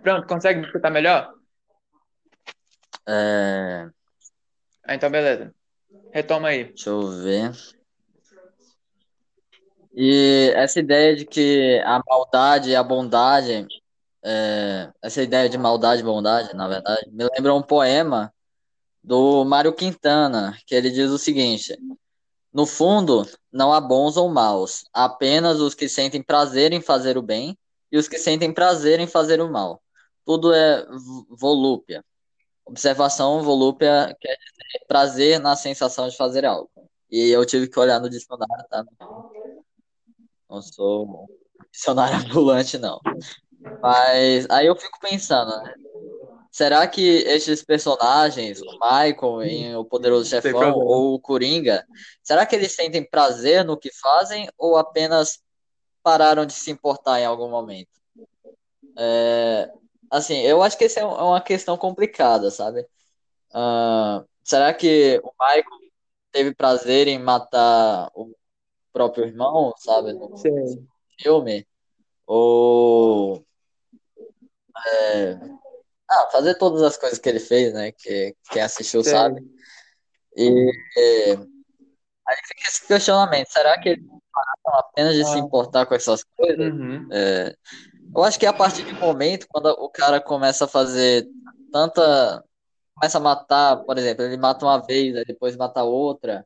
Pronto, 0.01 0.27
consegue 0.27 0.59
me 0.59 0.65
escutar 0.65 0.89
melhor? 0.89 1.33
É... 3.07 3.89
Ah, 4.83 4.95
então 4.95 5.09
beleza. 5.09 5.53
Retoma 6.11 6.49
aí. 6.49 6.65
Deixa 6.65 6.89
eu 6.89 7.09
ver. 7.21 7.51
E 9.93 10.51
essa 10.55 10.79
ideia 10.79 11.15
de 11.15 11.25
que 11.25 11.81
a 11.83 12.01
maldade 12.07 12.69
e 12.69 12.75
a 12.75 12.83
bondade, 12.83 13.67
é, 14.23 14.91
essa 15.01 15.21
ideia 15.21 15.49
de 15.49 15.57
maldade 15.57 16.01
e 16.01 16.05
bondade, 16.05 16.55
na 16.55 16.67
verdade, 16.67 17.09
me 17.11 17.27
lembra 17.35 17.53
um 17.53 17.61
poema 17.61 18.33
do 19.03 19.43
Mário 19.45 19.73
Quintana, 19.73 20.57
que 20.65 20.75
ele 20.75 20.89
diz 20.89 21.09
o 21.09 21.17
seguinte: 21.17 21.77
No 22.53 22.65
fundo, 22.65 23.27
não 23.51 23.73
há 23.73 23.81
bons 23.81 24.17
ou 24.17 24.29
maus, 24.29 24.85
há 24.93 25.05
apenas 25.05 25.59
os 25.59 25.73
que 25.73 25.89
sentem 25.89 26.21
prazer 26.21 26.71
em 26.71 26.81
fazer 26.81 27.17
o 27.17 27.21
bem 27.21 27.57
e 27.91 27.97
os 27.97 28.07
que 28.07 28.17
sentem 28.17 28.53
prazer 28.53 28.99
em 28.99 29.07
fazer 29.07 29.41
o 29.41 29.51
mal. 29.51 29.81
Tudo 30.25 30.53
é 30.53 30.85
volúpia. 31.29 32.03
Observação 32.69 33.41
volúpia 33.41 34.15
quer 34.21 34.37
dizer 34.37 34.85
prazer 34.87 35.39
na 35.39 35.55
sensação 35.55 36.07
de 36.07 36.15
fazer 36.15 36.45
algo. 36.45 36.69
E 37.09 37.29
eu 37.29 37.43
tive 37.43 37.67
que 37.67 37.79
olhar 37.79 37.99
no 37.99 38.07
dicionário, 38.07 38.63
tá? 38.69 38.85
Não 40.47 40.61
sou 40.61 41.27
dicionário 41.71 42.17
ambulante, 42.29 42.77
não. 42.77 42.99
Mas 43.81 44.47
aí 44.51 44.67
eu 44.67 44.75
fico 44.75 44.99
pensando, 44.99 45.49
né? 45.63 45.73
Será 46.51 46.87
que 46.87 47.01
esses 47.01 47.63
personagens, 47.63 48.61
o 48.61 48.71
Michael 48.73 49.41
em 49.43 49.75
O 49.75 49.83
Poderoso 49.83 50.29
Chefão 50.29 50.73
ou 50.75 51.15
o 51.15 51.19
Coringa, 51.19 51.83
será 52.21 52.45
que 52.45 52.55
eles 52.55 52.71
sentem 52.73 53.03
prazer 53.03 53.65
no 53.65 53.77
que 53.77 53.91
fazem 53.91 54.47
ou 54.57 54.77
apenas 54.77 55.39
pararam 56.03 56.45
de 56.45 56.53
se 56.53 56.69
importar 56.69 57.19
em 57.19 57.25
algum 57.25 57.49
momento? 57.49 57.89
É, 58.95 59.71
assim, 60.09 60.39
eu 60.41 60.61
acho 60.61 60.77
que 60.77 60.85
essa 60.85 60.99
é, 60.99 61.03
é 61.03 61.05
uma 61.05 61.41
questão 61.41 61.77
complicada, 61.77 62.49
sabe? 62.51 62.81
Uh, 63.51 64.25
será 64.43 64.73
que 64.73 65.19
o 65.23 65.31
Michael 65.39 65.91
teve 66.31 66.53
prazer 66.53 67.07
em 67.07 67.19
matar 67.19 68.09
o 68.13 68.33
próprio 68.91 69.25
irmão, 69.25 69.73
sabe? 69.77 70.13
No 70.13 70.35
Sim. 70.37 70.87
filme? 71.19 71.67
Ou. 72.25 73.43
É, 74.87 75.39
ah, 76.09 76.29
fazer 76.31 76.55
todas 76.55 76.81
as 76.81 76.97
coisas 76.97 77.19
que 77.19 77.27
ele 77.27 77.39
fez, 77.39 77.73
né? 77.73 77.91
Que 77.91 78.35
quem 78.51 78.61
assistiu 78.61 79.03
Sim. 79.03 79.09
sabe. 79.09 79.41
E, 80.35 80.49
e 80.49 81.37
aí 82.27 82.37
fica 82.47 82.67
esse 82.67 82.87
questionamento: 82.87 83.47
será 83.47 83.79
que 83.79 83.89
eles 83.89 84.05
pararam 84.31 84.79
apenas 84.79 85.15
de 85.15 85.21
ah. 85.21 85.25
se 85.25 85.39
importar 85.39 85.85
com 85.85 85.95
essas 85.95 86.23
coisas? 86.23 86.73
Uhum. 86.73 87.07
É, 87.11 87.55
eu 88.15 88.23
acho 88.23 88.39
que 88.39 88.45
a 88.45 88.53
partir 88.53 88.83
do 88.83 88.93
momento, 88.95 89.47
quando 89.49 89.67
o 89.67 89.89
cara 89.89 90.19
começa 90.19 90.65
a 90.65 90.67
fazer 90.67 91.27
tanta. 91.71 92.43
Começa 92.95 93.17
a 93.17 93.21
matar, 93.21 93.77
por 93.77 93.97
exemplo, 93.97 94.25
ele 94.25 94.35
mata 94.35 94.65
uma 94.65 94.77
vez, 94.77 95.15
aí 95.15 95.23
depois 95.23 95.55
mata 95.55 95.83
outra. 95.83 96.45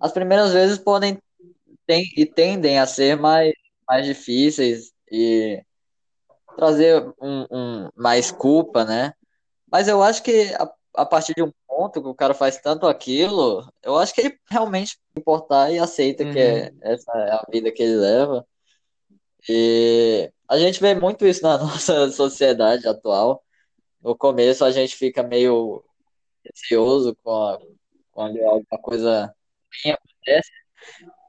As 0.00 0.10
primeiras 0.10 0.52
vezes 0.52 0.76
podem 0.76 1.18
tem, 1.86 2.04
e 2.16 2.26
tendem 2.26 2.78
a 2.78 2.86
ser 2.86 3.16
mais, 3.16 3.52
mais 3.86 4.04
difíceis 4.04 4.92
e 5.10 5.62
trazer 6.56 7.00
um, 7.20 7.46
um, 7.50 7.88
mais 7.94 8.30
culpa, 8.30 8.84
né? 8.84 9.12
Mas 9.70 9.86
eu 9.86 10.02
acho 10.02 10.22
que 10.22 10.52
a, 10.54 10.72
a 10.96 11.06
partir 11.06 11.34
de 11.34 11.42
um 11.42 11.52
ponto 11.66 12.02
que 12.02 12.08
o 12.08 12.14
cara 12.14 12.34
faz 12.34 12.58
tanto 12.58 12.86
aquilo, 12.86 13.68
eu 13.82 13.96
acho 13.98 14.14
que 14.14 14.20
ele 14.20 14.38
realmente 14.50 14.98
importar 15.16 15.70
e 15.70 15.78
aceita 15.78 16.24
uhum. 16.24 16.32
que 16.32 16.38
é, 16.38 16.70
uhum. 16.72 16.78
essa 16.82 17.12
é 17.12 17.30
a 17.32 17.46
vida 17.50 17.70
que 17.72 17.82
ele 17.82 17.96
leva. 17.96 18.46
E 19.48 20.30
a 20.48 20.58
gente 20.58 20.80
vê 20.80 20.94
muito 20.94 21.26
isso 21.26 21.42
na 21.42 21.58
nossa 21.58 22.10
sociedade 22.10 22.86
atual. 22.88 23.42
No 24.02 24.16
começo 24.16 24.64
a 24.64 24.70
gente 24.70 24.96
fica 24.96 25.22
meio 25.22 25.82
receoso 26.44 27.16
quando 27.22 28.38
alguma 28.44 28.78
coisa 28.82 29.34
ruim 29.84 29.94
acontece. 29.94 30.50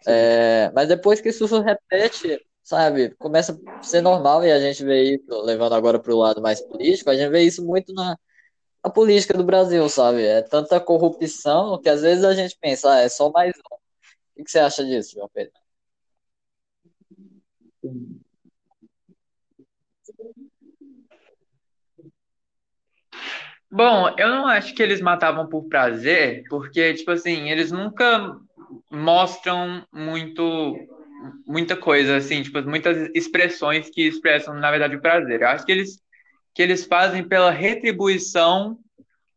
É, 0.08 0.72
mas 0.74 0.88
depois 0.88 1.22
que 1.22 1.30
isso 1.30 1.48
se 1.48 1.60
repete, 1.60 2.40
sabe, 2.62 3.12
começa 3.16 3.60
a 3.68 3.84
ser 3.84 4.02
normal 4.02 4.46
e 4.46 4.52
a 4.52 4.60
gente 4.60 4.84
vê 4.84 5.16
isso, 5.16 5.42
levando 5.42 5.74
agora 5.74 6.00
para 6.00 6.14
o 6.14 6.18
lado 6.18 6.42
mais 6.42 6.62
político, 6.62 7.10
a 7.10 7.16
gente 7.16 7.30
vê 7.32 7.44
isso 7.44 7.66
muito 7.66 7.94
na, 7.94 8.18
na 8.84 8.92
política 8.92 9.38
do 9.38 9.44
Brasil, 9.44 9.88
sabe? 9.90 10.24
É 10.26 10.42
tanta 10.42 10.80
corrupção 10.80 11.82
que 11.82 11.90
às 11.90 12.02
vezes 12.02 12.24
a 12.24 12.34
gente 12.34 12.58
pensa, 12.60 12.92
ah, 12.94 13.00
é 13.02 13.10
só 13.10 13.32
mais 13.32 13.54
um. 13.58 13.76
O 14.42 14.44
que 14.44 14.52
você 14.52 14.60
acha 14.60 14.84
disso, 14.86 15.14
João 15.14 15.30
Pedro? 15.34 15.54
Bom, 23.72 24.16
eu 24.18 24.30
não 24.30 24.48
acho 24.48 24.74
que 24.74 24.82
eles 24.82 25.02
matavam 25.02 25.48
por 25.48 25.68
prazer, 25.68 26.44
porque, 26.50 26.94
tipo 26.94 27.12
assim, 27.12 27.50
eles 27.50 27.72
nunca 27.72 28.38
mostram 28.90 29.86
muito 29.92 30.78
muita 31.46 31.76
coisa, 31.76 32.18
assim, 32.18 32.44
tipo, 32.44 32.62
muitas 32.64 33.10
expressões 33.14 33.90
que 33.90 34.08
expressam, 34.08 34.54
na 34.56 34.70
verdade, 34.70 34.96
o 34.96 35.02
prazer. 35.02 35.42
Eu 35.42 35.48
acho 35.48 35.66
que 35.66 35.72
eles, 35.72 36.00
que 36.54 36.62
eles 36.62 36.86
fazem 36.86 37.28
pela 37.28 37.52
retribuição 37.52 38.78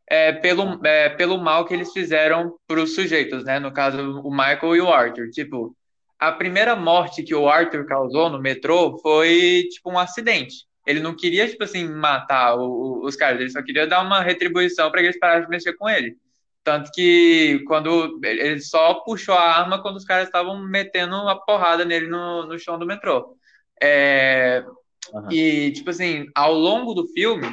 é, 0.09 0.33
pelo, 0.33 0.85
é, 0.87 1.11
pelo 1.11 1.39
mal 1.39 1.65
que 1.65 1.75
eles 1.75 1.93
fizeram 1.93 2.57
para 2.67 2.81
os 2.81 2.95
sujeitos, 2.95 3.45
né? 3.45 3.59
No 3.59 3.73
caso, 3.73 4.21
o 4.21 4.31
Michael 4.31 4.77
e 4.77 4.81
o 4.81 4.93
Arthur. 4.93 5.31
Tipo, 5.31 5.77
a 6.19 6.33
primeira 6.33 6.75
morte 6.75 7.23
que 7.23 7.35
o 7.35 7.49
Arthur 7.49 7.87
causou 7.87 8.29
no 8.29 8.41
metrô 8.41 8.99
foi, 8.99 9.69
tipo, 9.71 9.91
um 9.91 9.99
acidente. 9.99 10.67
Ele 10.87 11.01
não 11.01 11.15
queria, 11.15 11.49
tipo 11.49 11.65
assim, 11.65 11.87
matar 11.87 12.57
o, 12.57 13.05
os 13.05 13.15
caras, 13.15 13.41
ele 13.41 13.51
só 13.51 13.63
queria 13.63 13.87
dar 13.87 14.03
uma 14.03 14.21
retribuição 14.23 14.91
para 14.91 15.03
eles 15.03 15.19
pararem 15.19 15.45
de 15.45 15.51
mexer 15.51 15.75
com 15.75 15.89
ele. 15.89 16.17
Tanto 16.65 16.91
que 16.93 17.63
quando 17.67 18.21
ele 18.25 18.61
só 18.61 18.95
puxou 18.95 19.35
a 19.35 19.59
arma 19.59 19.81
quando 19.81 19.97
os 19.97 20.05
caras 20.05 20.27
estavam 20.27 20.59
metendo 20.67 21.17
a 21.29 21.37
porrada 21.37 21.85
nele 21.85 22.09
no, 22.09 22.47
no 22.47 22.59
chão 22.59 22.79
do 22.79 22.87
metrô. 22.87 23.37
É, 23.81 24.65
uhum. 25.13 25.33
E, 25.33 25.73
tipo 25.73 25.91
assim, 25.91 26.27
ao 26.35 26.53
longo 26.53 26.95
do 26.95 27.07
filme, 27.09 27.47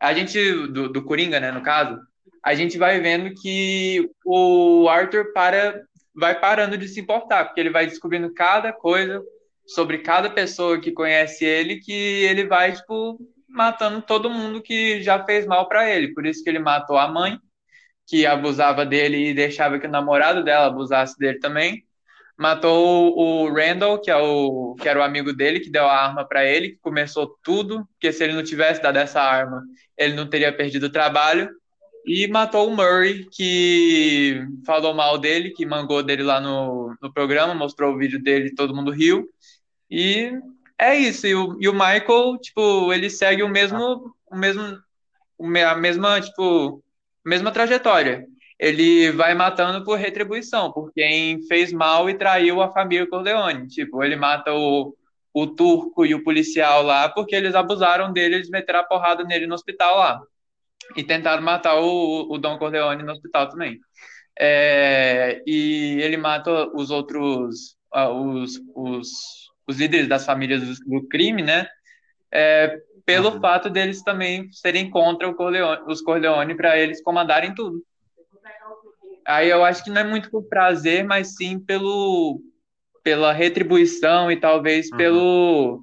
a 0.00 0.12
gente, 0.12 0.38
do, 0.68 0.88
do 0.88 1.04
Coringa, 1.04 1.40
né, 1.40 1.50
no 1.50 1.62
caso, 1.62 1.98
a 2.42 2.54
gente 2.54 2.78
vai 2.78 3.00
vendo 3.00 3.34
que 3.34 4.08
o 4.24 4.88
Arthur 4.88 5.32
para, 5.32 5.82
vai 6.16 6.38
parando 6.40 6.78
de 6.78 6.88
se 6.88 7.00
importar, 7.00 7.44
porque 7.44 7.60
ele 7.60 7.70
vai 7.70 7.86
descobrindo 7.86 8.32
cada 8.32 8.72
coisa 8.72 9.22
sobre 9.66 9.98
cada 9.98 10.30
pessoa 10.30 10.80
que 10.80 10.92
conhece 10.92 11.44
ele, 11.44 11.80
que 11.80 11.92
ele 11.92 12.46
vai, 12.46 12.72
tipo, 12.72 13.18
matando 13.48 14.00
todo 14.00 14.30
mundo 14.30 14.62
que 14.62 15.02
já 15.02 15.24
fez 15.24 15.46
mal 15.46 15.68
para 15.68 15.88
ele. 15.90 16.14
Por 16.14 16.24
isso 16.24 16.42
que 16.42 16.48
ele 16.48 16.58
matou 16.58 16.96
a 16.96 17.08
mãe, 17.08 17.38
que 18.06 18.24
abusava 18.24 18.86
dele 18.86 19.30
e 19.30 19.34
deixava 19.34 19.78
que 19.78 19.86
o 19.86 19.90
namorado 19.90 20.42
dela 20.42 20.66
abusasse 20.66 21.18
dele 21.18 21.38
também. 21.38 21.84
Matou 22.38 23.16
o 23.18 23.52
Randall, 23.52 24.00
que, 24.00 24.10
é 24.10 24.16
o, 24.16 24.74
que 24.78 24.88
era 24.88 25.00
o 25.00 25.02
amigo 25.02 25.32
dele, 25.32 25.60
que 25.60 25.70
deu 25.70 25.86
a 25.86 25.96
arma 25.96 26.26
para 26.26 26.44
ele, 26.44 26.70
que 26.70 26.78
começou 26.78 27.36
tudo, 27.42 27.86
porque 27.92 28.12
se 28.12 28.22
ele 28.22 28.34
não 28.34 28.42
tivesse 28.42 28.80
dado 28.82 28.98
essa 28.98 29.22
arma, 29.22 29.62
ele 29.96 30.14
não 30.14 30.28
teria 30.28 30.54
perdido 30.54 30.86
o 30.86 30.92
trabalho. 30.92 31.50
E 32.06 32.28
matou 32.28 32.68
o 32.68 32.76
Murray, 32.76 33.26
que 33.32 34.40
falou 34.64 34.94
mal 34.94 35.18
dele, 35.18 35.50
que 35.50 35.66
mangou 35.66 36.04
dele 36.04 36.22
lá 36.22 36.40
no, 36.40 36.94
no 37.02 37.12
programa, 37.12 37.52
mostrou 37.52 37.94
o 37.94 37.98
vídeo 37.98 38.22
dele, 38.22 38.54
todo 38.54 38.74
mundo 38.74 38.92
riu. 38.92 39.28
E 39.90 40.30
é 40.78 40.94
isso. 40.94 41.26
E 41.26 41.34
o, 41.34 41.56
e 41.60 41.68
o 41.68 41.72
Michael, 41.72 42.38
tipo, 42.40 42.92
ele 42.92 43.10
segue 43.10 43.42
o 43.42 43.48
mesmo, 43.48 44.14
o 44.30 44.36
mesmo, 44.36 44.62
a 45.68 45.74
mesma, 45.74 46.20
tipo, 46.20 46.82
mesma 47.24 47.50
trajetória. 47.50 48.24
Ele 48.58 49.10
vai 49.12 49.34
matando 49.34 49.84
por 49.84 49.98
retribuição, 49.98 50.72
por 50.72 50.92
quem 50.92 51.42
fez 51.48 51.72
mal 51.72 52.08
e 52.08 52.14
traiu 52.14 52.62
a 52.62 52.72
família 52.72 53.08
Corleone. 53.08 53.66
Tipo, 53.66 54.04
ele 54.04 54.14
mata 54.16 54.54
o, 54.54 54.96
o 55.34 55.46
turco 55.46 56.06
e 56.06 56.14
o 56.14 56.22
policial 56.22 56.82
lá 56.82 57.08
porque 57.08 57.34
eles 57.34 57.54
abusaram 57.56 58.12
dele, 58.12 58.36
eles 58.36 58.48
meteram 58.48 58.80
a 58.80 58.84
porrada 58.84 59.24
nele 59.24 59.46
no 59.46 59.54
hospital 59.54 59.98
lá. 59.98 60.22
E 60.96 61.02
tentaram 61.02 61.42
matar 61.42 61.80
o, 61.80 62.32
o 62.32 62.38
Dom 62.38 62.58
Corleone 62.58 63.02
no 63.02 63.12
hospital 63.12 63.48
também. 63.48 63.80
É, 64.38 65.42
e 65.46 65.98
ele 66.00 66.16
mata 66.16 66.68
os 66.74 66.90
outros, 66.90 67.76
os, 67.94 68.60
os, 68.74 69.08
os 69.66 69.78
líderes 69.78 70.08
das 70.08 70.24
famílias 70.24 70.62
do, 70.62 71.00
do 71.00 71.08
crime, 71.08 71.42
né? 71.42 71.66
É, 72.32 72.78
pelo 73.04 73.30
uhum. 73.30 73.40
fato 73.40 73.70
deles 73.70 74.02
também 74.02 74.50
serem 74.52 74.90
contra 74.90 75.32
Corleone, 75.32 75.82
os 75.86 76.02
Corleone 76.02 76.54
para 76.56 76.78
eles 76.78 77.02
comandarem 77.02 77.54
tudo. 77.54 77.82
Aí 79.26 79.48
eu 79.48 79.64
acho 79.64 79.82
que 79.82 79.90
não 79.90 80.00
é 80.00 80.04
muito 80.04 80.30
por 80.30 80.44
prazer, 80.48 81.04
mas 81.04 81.34
sim 81.36 81.58
pelo 81.58 82.40
pela 83.02 83.32
retribuição 83.32 84.32
e 84.32 84.36
talvez 84.36 84.90
uhum. 84.90 84.96
pelo 84.96 85.80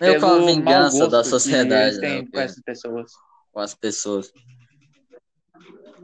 Meio 0.00 0.20
com 0.20 0.26
a 0.26 0.38
vingança 0.38 1.08
da 1.08 1.24
sociedade 1.24 1.98
né, 1.98 2.24
com 2.32 2.38
essas 2.38 2.62
pessoas. 2.62 3.10
Com 3.54 3.60
as 3.60 3.74
pessoas. 3.74 4.32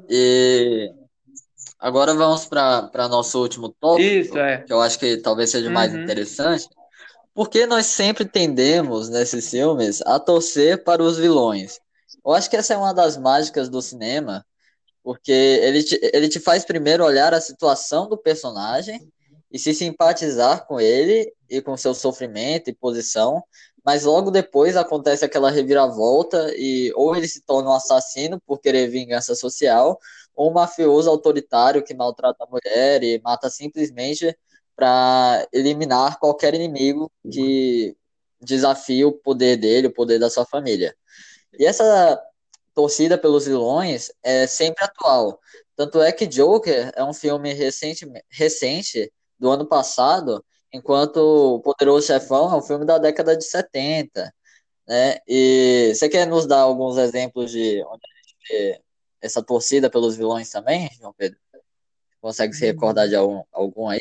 E 0.08 0.92
agora 1.78 2.14
vamos 2.14 2.46
para 2.46 3.08
nosso 3.08 3.40
último 3.40 3.68
tópico, 3.68 4.08
Isso, 4.08 4.38
é. 4.38 4.58
que 4.62 4.72
eu 4.72 4.80
acho 4.80 4.98
que 4.98 5.16
talvez 5.18 5.50
seja 5.50 5.68
o 5.68 5.72
mais 5.72 5.92
uhum. 5.92 6.02
interessante, 6.02 6.68
porque 7.34 7.66
nós 7.66 7.86
sempre 7.86 8.24
tendemos, 8.24 9.08
nesses 9.08 9.50
filmes, 9.50 10.00
a 10.02 10.18
torcer 10.18 10.84
para 10.84 11.02
os 11.02 11.18
vilões. 11.18 11.80
Eu 12.24 12.32
acho 12.32 12.48
que 12.48 12.56
essa 12.56 12.74
é 12.74 12.76
uma 12.76 12.94
das 12.94 13.16
mágicas 13.16 13.68
do 13.68 13.82
cinema, 13.82 14.44
porque 15.02 15.32
ele 15.32 15.82
te, 15.82 15.98
ele 16.12 16.28
te 16.28 16.38
faz 16.38 16.64
primeiro 16.64 17.04
olhar 17.04 17.34
a 17.34 17.40
situação 17.40 18.08
do 18.08 18.16
personagem 18.16 19.10
e 19.50 19.58
se 19.58 19.74
simpatizar 19.74 20.66
com 20.66 20.80
ele 20.80 21.32
e 21.48 21.60
com 21.60 21.76
seu 21.76 21.94
sofrimento 21.94 22.70
e 22.70 22.74
posição, 22.74 23.42
mas 23.84 24.04
logo 24.04 24.30
depois 24.30 24.76
acontece 24.76 25.24
aquela 25.24 25.50
reviravolta 25.50 26.52
e 26.56 26.92
ou 26.94 27.16
ele 27.16 27.28
se 27.28 27.42
torna 27.42 27.70
um 27.70 27.74
assassino 27.74 28.40
por 28.46 28.60
querer 28.60 28.88
vingança 28.88 29.34
social, 29.34 29.98
ou 30.34 30.50
um 30.50 30.54
mafioso 30.54 31.10
autoritário 31.10 31.82
que 31.82 31.94
maltrata 31.94 32.44
a 32.44 32.46
mulher 32.46 33.02
e 33.02 33.20
mata 33.22 33.48
simplesmente 33.50 34.36
para 34.76 35.46
eliminar 35.52 36.18
qualquer 36.18 36.54
inimigo 36.54 37.10
que 37.30 37.96
desafie 38.40 39.04
o 39.04 39.12
poder 39.12 39.56
dele, 39.56 39.88
o 39.88 39.92
poder 39.92 40.18
da 40.18 40.30
sua 40.30 40.46
família. 40.46 40.96
E 41.58 41.66
essa 41.66 42.20
torcida 42.74 43.18
pelos 43.18 43.46
vilões 43.46 44.10
é 44.22 44.46
sempre 44.46 44.84
atual. 44.84 45.38
Tanto 45.76 46.00
é 46.00 46.12
que 46.12 46.26
Joker 46.26 46.92
é 46.94 47.04
um 47.04 47.12
filme 47.12 47.52
recente, 47.52 48.06
recente 48.30 49.12
do 49.38 49.50
ano 49.50 49.66
passado, 49.66 50.44
enquanto 50.72 51.18
O 51.56 51.60
Poderoso 51.60 52.06
Chefão 52.06 52.52
é 52.52 52.56
um 52.56 52.62
filme 52.62 52.84
da 52.86 52.98
década 52.98 53.36
de 53.36 53.44
70. 53.44 54.32
Né? 54.88 55.18
E 55.28 55.92
você 55.94 56.08
quer 56.08 56.26
nos 56.26 56.46
dar 56.46 56.60
alguns 56.60 56.96
exemplos 56.98 57.50
de 57.50 57.82
onde 57.84 58.02
a 58.04 58.28
gente 58.28 58.82
essa 59.22 59.42
torcida 59.42 59.90
pelos 59.90 60.16
vilões 60.16 60.50
também, 60.50 60.88
João 60.98 61.14
Pedro? 61.16 61.38
Consegue 62.20 62.54
se 62.54 62.66
recordar 62.66 63.08
de 63.08 63.16
algum, 63.16 63.42
algum 63.52 63.88
aí? 63.88 64.00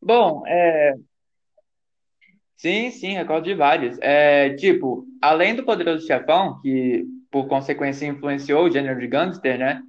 Bom, 0.00 0.46
é, 0.46 0.94
Sim, 2.56 2.90
sim, 2.90 3.12
recordo 3.14 3.44
de 3.44 3.54
vários. 3.54 3.98
É, 4.00 4.54
tipo, 4.54 5.06
além 5.20 5.54
do 5.54 5.64
Poderoso 5.64 6.06
Chefão, 6.06 6.58
que 6.60 7.04
por 7.30 7.46
consequência 7.48 8.06
influenciou 8.06 8.64
o 8.64 8.70
gênero 8.70 8.98
de 8.98 9.06
gangster, 9.06 9.58
né? 9.58 9.82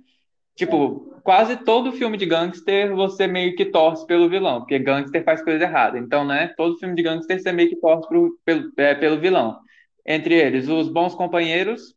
Tipo, 0.57 1.21
quase 1.23 1.55
todo 1.55 1.91
filme 1.91 2.17
de 2.17 2.25
gangster 2.25 2.93
você 2.95 3.27
meio 3.27 3.55
que 3.55 3.65
torce 3.65 4.05
pelo 4.07 4.27
vilão, 4.27 4.61
porque 4.61 4.79
gangster 4.79 5.23
faz 5.23 5.41
coisa 5.43 5.63
errada. 5.63 5.99
Então, 5.99 6.25
né? 6.25 6.51
Todo 6.57 6.79
filme 6.79 6.95
de 6.95 7.03
gangster 7.03 7.39
você 7.39 7.51
meio 7.51 7.69
que 7.69 7.75
torce 7.75 8.07
pro, 8.09 8.39
pelo, 8.43 8.71
é, 8.75 8.95
pelo 8.95 9.19
vilão. 9.19 9.59
Entre 10.03 10.33
eles, 10.33 10.67
Os 10.67 10.89
Bons 10.89 11.13
Companheiros, 11.13 11.93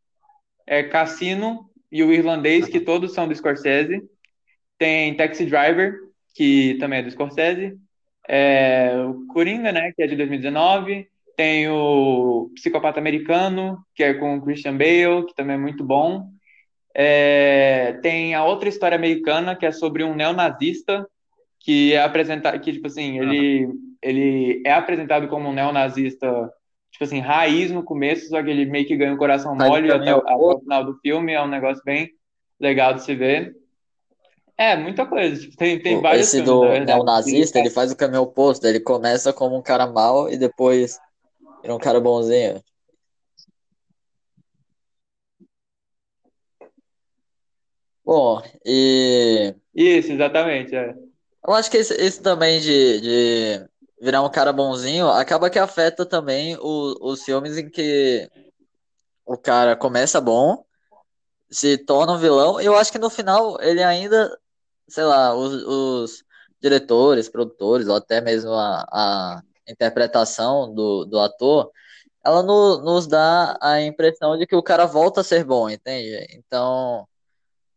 é, 0.66 0.82
Cassino 0.82 1.70
e 1.90 2.02
O 2.02 2.12
Irlandês, 2.12 2.68
que 2.68 2.80
todos 2.80 3.14
são 3.14 3.26
do 3.26 3.34
Scorsese. 3.34 4.02
Tem 4.76 5.16
Taxi 5.16 5.46
Driver, 5.46 5.94
que 6.34 6.76
também 6.78 6.98
é 6.98 7.02
do 7.02 7.10
Scorsese. 7.10 7.78
É, 8.28 8.92
o 9.06 9.26
Coringa, 9.28 9.72
né, 9.72 9.90
que 9.96 10.02
é 10.02 10.06
de 10.06 10.16
2019. 10.16 11.08
Tem 11.34 11.66
o 11.70 12.50
Psicopata 12.54 13.00
Americano, 13.00 13.78
que 13.94 14.04
é 14.04 14.12
com 14.12 14.36
o 14.36 14.42
Christian 14.42 14.76
Bale, 14.76 15.24
que 15.26 15.34
também 15.34 15.56
é 15.56 15.58
muito 15.58 15.82
bom. 15.82 16.28
É, 16.94 17.98
tem 18.02 18.34
a 18.34 18.44
outra 18.44 18.68
história 18.68 18.96
americana, 18.96 19.54
que 19.54 19.64
é 19.64 19.72
sobre 19.72 20.02
um 20.02 20.14
neonazista, 20.14 21.06
que 21.60 21.92
é 21.92 22.02
apresentado, 22.02 22.58
que, 22.60 22.72
tipo 22.72 22.86
assim, 22.86 23.18
ele, 23.18 23.68
ele 24.02 24.62
é 24.64 24.72
apresentado 24.72 25.28
como 25.28 25.48
um 25.48 25.52
neonazista, 25.52 26.50
tipo 26.90 27.04
assim, 27.04 27.20
raiz 27.20 27.70
no 27.70 27.82
começo, 27.82 28.28
só 28.28 28.42
que 28.42 28.50
ele 28.50 28.64
meio 28.64 28.86
que 28.86 28.96
ganha 28.96 29.14
o 29.14 29.18
coração 29.18 29.54
mole 29.54 29.90
até, 29.90 30.10
até 30.10 30.34
o 30.34 30.58
final 30.58 30.84
do 30.84 30.98
filme, 31.00 31.32
é 31.32 31.42
um 31.42 31.48
negócio 31.48 31.82
bem 31.84 32.10
legal 32.58 32.94
de 32.94 33.02
se 33.02 33.14
ver. 33.14 33.54
É, 34.60 34.76
muita 34.76 35.06
coisa. 35.06 35.40
Tipo, 35.40 35.56
tem, 35.56 35.78
tem 35.80 36.02
vários 36.02 36.26
Esse 36.26 36.42
do 36.42 36.62
neonazista, 36.80 37.58
ele 37.58 37.70
faz 37.70 37.90
o 37.90 37.96
caminho 37.96 38.20
oposto. 38.20 38.66
Ele 38.66 38.78
começa 38.78 39.32
como 39.32 39.56
um 39.56 39.62
cara 39.62 39.86
mau 39.86 40.30
e 40.30 40.36
depois 40.36 40.98
vira 41.62 41.74
um 41.74 41.78
cara 41.78 41.98
bonzinho. 41.98 42.62
Bom, 48.10 48.42
e. 48.66 49.54
Isso, 49.72 50.10
exatamente. 50.10 50.74
É. 50.74 50.92
Eu 51.46 51.54
acho 51.54 51.70
que 51.70 51.76
esse, 51.76 51.94
esse 51.94 52.20
também 52.20 52.60
de, 52.60 53.00
de 53.00 53.68
virar 54.02 54.20
um 54.22 54.28
cara 54.28 54.52
bonzinho 54.52 55.08
acaba 55.08 55.48
que 55.48 55.60
afeta 55.60 56.04
também 56.04 56.56
o, 56.56 56.96
os 57.00 57.22
filmes 57.22 57.56
em 57.56 57.70
que 57.70 58.28
o 59.24 59.38
cara 59.38 59.76
começa 59.76 60.20
bom, 60.20 60.64
se 61.48 61.78
torna 61.78 62.14
um 62.14 62.18
vilão. 62.18 62.60
Eu 62.60 62.74
acho 62.74 62.90
que 62.90 62.98
no 62.98 63.08
final 63.08 63.56
ele 63.60 63.80
ainda 63.80 64.36
sei 64.88 65.04
lá, 65.04 65.32
os, 65.32 65.52
os 65.62 66.24
diretores, 66.60 67.28
produtores, 67.28 67.86
ou 67.86 67.94
até 67.94 68.20
mesmo 68.20 68.50
a, 68.50 68.84
a 68.90 69.42
interpretação 69.68 70.74
do, 70.74 71.04
do 71.04 71.20
ator, 71.20 71.70
ela 72.24 72.42
no, 72.42 72.78
nos 72.82 73.06
dá 73.06 73.56
a 73.62 73.80
impressão 73.80 74.36
de 74.36 74.48
que 74.48 74.56
o 74.56 74.62
cara 74.64 74.84
volta 74.84 75.20
a 75.20 75.24
ser 75.24 75.44
bom, 75.44 75.70
entende? 75.70 76.26
Então, 76.34 77.06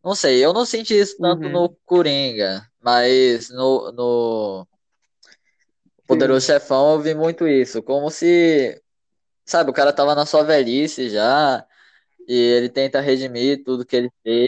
não 0.03 0.15
sei, 0.15 0.43
eu 0.43 0.53
não 0.53 0.65
senti 0.65 0.93
isso 0.93 1.17
tanto 1.17 1.45
uhum. 1.45 1.51
no 1.51 1.77
Coringa, 1.85 2.67
mas 2.81 3.49
no, 3.49 3.91
no 3.91 4.67
Poderoso 6.07 6.45
Sim. 6.45 6.53
Chefão 6.53 6.93
eu 6.93 7.01
vi 7.01 7.15
muito 7.15 7.47
isso, 7.47 7.81
como 7.81 8.09
se, 8.09 8.81
sabe, 9.45 9.71
o 9.71 9.73
cara 9.73 9.93
tava 9.93 10.13
na 10.15 10.25
sua 10.25 10.43
velhice 10.43 11.09
já, 11.09 11.65
e 12.27 12.33
ele 12.33 12.69
tenta 12.69 12.99
redimir 12.99 13.63
tudo 13.63 13.85
que 13.85 13.95
ele 13.95 14.11
fez, 14.21 14.47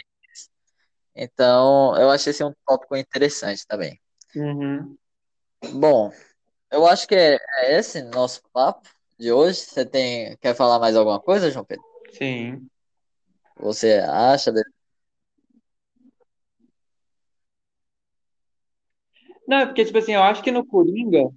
então, 1.16 1.96
eu 1.96 2.10
achei 2.10 2.30
esse 2.30 2.44
um 2.44 2.52
tópico 2.66 2.94
interessante 2.94 3.66
também. 3.66 3.98
Uhum. 4.34 4.94
Bom, 5.72 6.12
eu 6.70 6.86
acho 6.86 7.08
que 7.08 7.14
é, 7.14 7.38
é 7.60 7.78
esse 7.78 8.02
nosso 8.02 8.42
papo 8.52 8.86
de 9.18 9.32
hoje. 9.32 9.60
Você 9.60 9.86
tem, 9.86 10.36
quer 10.36 10.54
falar 10.54 10.78
mais 10.78 10.94
alguma 10.94 11.18
coisa, 11.18 11.50
João 11.50 11.64
Pedro? 11.64 11.82
Sim. 12.12 12.68
Você 13.58 13.94
acha? 14.06 14.52
Não, 19.46 19.58
é 19.58 19.66
porque, 19.66 19.84
tipo 19.84 19.98
assim, 19.98 20.12
eu 20.12 20.22
acho 20.22 20.42
que 20.42 20.50
no 20.50 20.64
Coringa, 20.64 21.30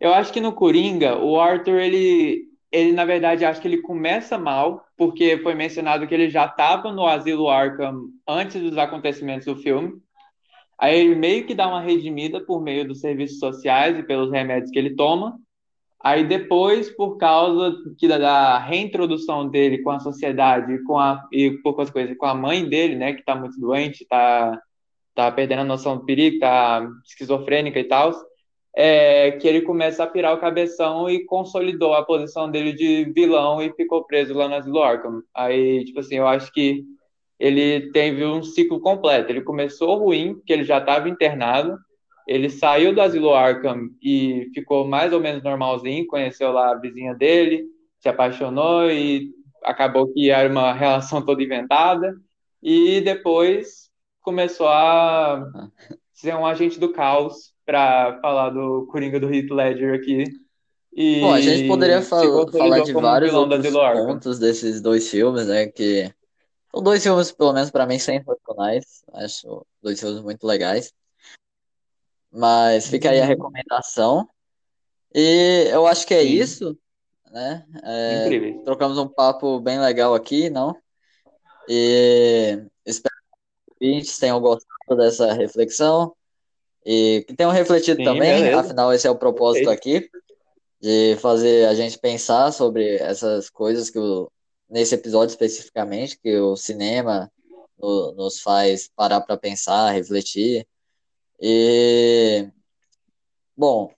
eu 0.00 0.12
acho 0.12 0.32
que 0.32 0.40
no 0.40 0.52
Coringa, 0.52 1.16
o 1.16 1.40
Arthur, 1.40 1.80
ele, 1.80 2.44
ele, 2.70 2.92
na 2.92 3.04
verdade, 3.04 3.44
acho 3.44 3.60
que 3.60 3.68
ele 3.68 3.80
começa 3.80 4.36
mal, 4.36 4.84
porque 4.96 5.38
foi 5.38 5.54
mencionado 5.54 6.06
que 6.06 6.14
ele 6.14 6.28
já 6.28 6.46
estava 6.46 6.92
no 6.92 7.06
asilo 7.06 7.48
Arkham 7.48 8.08
antes 8.28 8.60
dos 8.60 8.76
acontecimentos 8.76 9.46
do 9.46 9.56
filme. 9.56 9.94
Aí 10.78 10.98
ele 10.98 11.14
meio 11.14 11.46
que 11.46 11.54
dá 11.54 11.68
uma 11.68 11.80
redimida 11.80 12.40
por 12.44 12.60
meio 12.60 12.86
dos 12.86 13.00
serviços 13.00 13.38
sociais 13.38 13.98
e 13.98 14.02
pelos 14.02 14.30
remédios 14.30 14.70
que 14.70 14.78
ele 14.78 14.94
toma. 14.94 15.38
Aí 16.04 16.22
depois, 16.22 16.90
por 16.90 17.16
causa 17.16 17.74
que 17.96 18.06
da, 18.06 18.58
reintrodução 18.58 19.48
dele 19.48 19.78
com 19.78 19.90
a 19.90 20.00
sociedade 20.00 20.84
com 20.84 20.98
a, 20.98 21.26
e 21.32 21.52
por 21.62 21.74
coisas 21.74 22.14
com 22.18 22.26
a 22.26 22.34
mãe 22.34 22.68
dele, 22.68 22.94
né, 22.96 23.14
que 23.14 23.20
está 23.20 23.34
muito 23.34 23.58
doente, 23.58 24.02
está 24.02 24.60
tá 25.14 25.30
perdendo 25.30 25.60
a 25.60 25.64
noção 25.64 25.96
do 25.96 26.04
perigo, 26.04 26.36
está 26.36 26.86
esquizofrênica 27.04 27.78
e 27.78 27.84
tal, 27.84 28.12
é, 28.76 29.32
que 29.32 29.46
ele 29.46 29.62
começa 29.62 30.02
a 30.02 30.06
pirar 30.06 30.34
o 30.34 30.40
cabeção 30.40 31.08
e 31.08 31.24
consolidou 31.24 31.94
a 31.94 32.04
posição 32.04 32.50
dele 32.50 32.72
de 32.72 33.04
vilão 33.14 33.62
e 33.62 33.72
ficou 33.72 34.04
preso 34.04 34.34
lá 34.34 34.54
Asilo 34.56 34.82
Arkham. 34.82 35.22
Aí, 35.32 35.84
tipo 35.84 36.00
assim, 36.00 36.16
eu 36.16 36.26
acho 36.26 36.52
que 36.52 36.82
ele 37.38 37.92
teve 37.92 38.24
um 38.24 38.42
ciclo 38.42 38.80
completo. 38.80 39.30
Ele 39.30 39.42
começou 39.42 39.98
ruim, 39.98 40.34
porque 40.34 40.52
ele 40.52 40.64
já 40.64 40.78
estava 40.78 41.08
internado, 41.08 41.78
ele 42.26 42.48
saiu 42.50 42.94
do 42.94 43.00
Asilo 43.00 43.34
Arkham 43.34 43.90
e 44.02 44.50
ficou 44.54 44.86
mais 44.86 45.12
ou 45.12 45.20
menos 45.20 45.42
normalzinho, 45.42 46.06
conheceu 46.06 46.50
lá 46.52 46.72
a 46.72 46.78
vizinha 46.78 47.14
dele, 47.14 47.64
se 48.00 48.08
apaixonou 48.08 48.90
e 48.90 49.30
acabou 49.62 50.12
que 50.12 50.30
era 50.30 50.50
uma 50.50 50.72
relação 50.74 51.24
toda 51.24 51.42
inventada. 51.42 52.14
E 52.62 53.00
depois 53.02 53.90
começou 54.24 54.66
a 54.66 55.70
ser 56.12 56.34
um 56.34 56.46
agente 56.46 56.80
do 56.80 56.92
caos 56.92 57.52
para 57.64 58.18
falar 58.20 58.50
do 58.50 58.86
Coringa 58.90 59.20
do 59.20 59.32
Heath 59.32 59.50
Ledger 59.50 59.94
aqui. 59.94 60.24
E 60.92 61.20
Bom, 61.20 61.34
a 61.34 61.40
gente 61.40 61.68
poderia 61.68 62.00
fal 62.02 62.50
falar 62.50 62.80
de 62.80 62.92
vários 62.92 63.34
outros 63.34 63.70
pontos 63.70 64.38
desses 64.38 64.80
dois 64.80 65.08
filmes, 65.08 65.46
né? 65.46 65.66
Que 65.66 66.12
são 66.72 66.82
dois 66.82 67.02
filmes, 67.02 67.30
pelo 67.32 67.52
menos 67.52 67.70
para 67.70 67.86
mim, 67.86 67.98
sensacionais. 67.98 69.04
Acho 69.12 69.66
dois 69.82 70.00
filmes 70.00 70.22
muito 70.22 70.46
legais. 70.46 70.92
Mas 72.32 72.88
fica 72.88 73.10
aí 73.10 73.20
a 73.20 73.22
uhum. 73.22 73.28
recomendação. 73.28 74.28
E 75.14 75.68
eu 75.70 75.86
acho 75.86 76.06
que 76.06 76.14
é 76.14 76.22
Sim. 76.22 76.32
isso, 76.32 76.78
né? 77.30 77.64
É, 77.82 78.24
Incrível. 78.24 78.62
Trocamos 78.64 78.96
um 78.98 79.06
papo 79.06 79.60
bem 79.60 79.78
legal 79.78 80.14
aqui, 80.14 80.48
não? 80.48 80.74
E 81.68 82.64
ouvintes 83.80 84.18
tenham 84.18 84.40
gostado 84.40 84.96
dessa 84.96 85.32
reflexão 85.32 86.14
e 86.84 87.24
que 87.26 87.34
tenham 87.34 87.50
refletido 87.50 87.98
Sim, 87.98 88.04
também, 88.04 88.42
beleza. 88.42 88.60
afinal 88.60 88.92
esse 88.92 89.06
é 89.06 89.10
o 89.10 89.16
propósito 89.16 89.70
aqui, 89.70 90.08
de 90.80 91.16
fazer 91.16 91.66
a 91.66 91.74
gente 91.74 91.98
pensar 91.98 92.52
sobre 92.52 92.96
essas 92.96 93.48
coisas 93.48 93.88
que 93.88 93.98
o, 93.98 94.30
nesse 94.68 94.94
episódio 94.94 95.32
especificamente, 95.32 96.18
que 96.18 96.36
o 96.36 96.56
cinema 96.56 97.30
no, 97.78 98.12
nos 98.12 98.40
faz 98.40 98.90
parar 98.94 99.20
para 99.22 99.36
pensar, 99.36 99.92
refletir. 99.92 100.66
E 101.40 102.48
bom, 103.56 103.90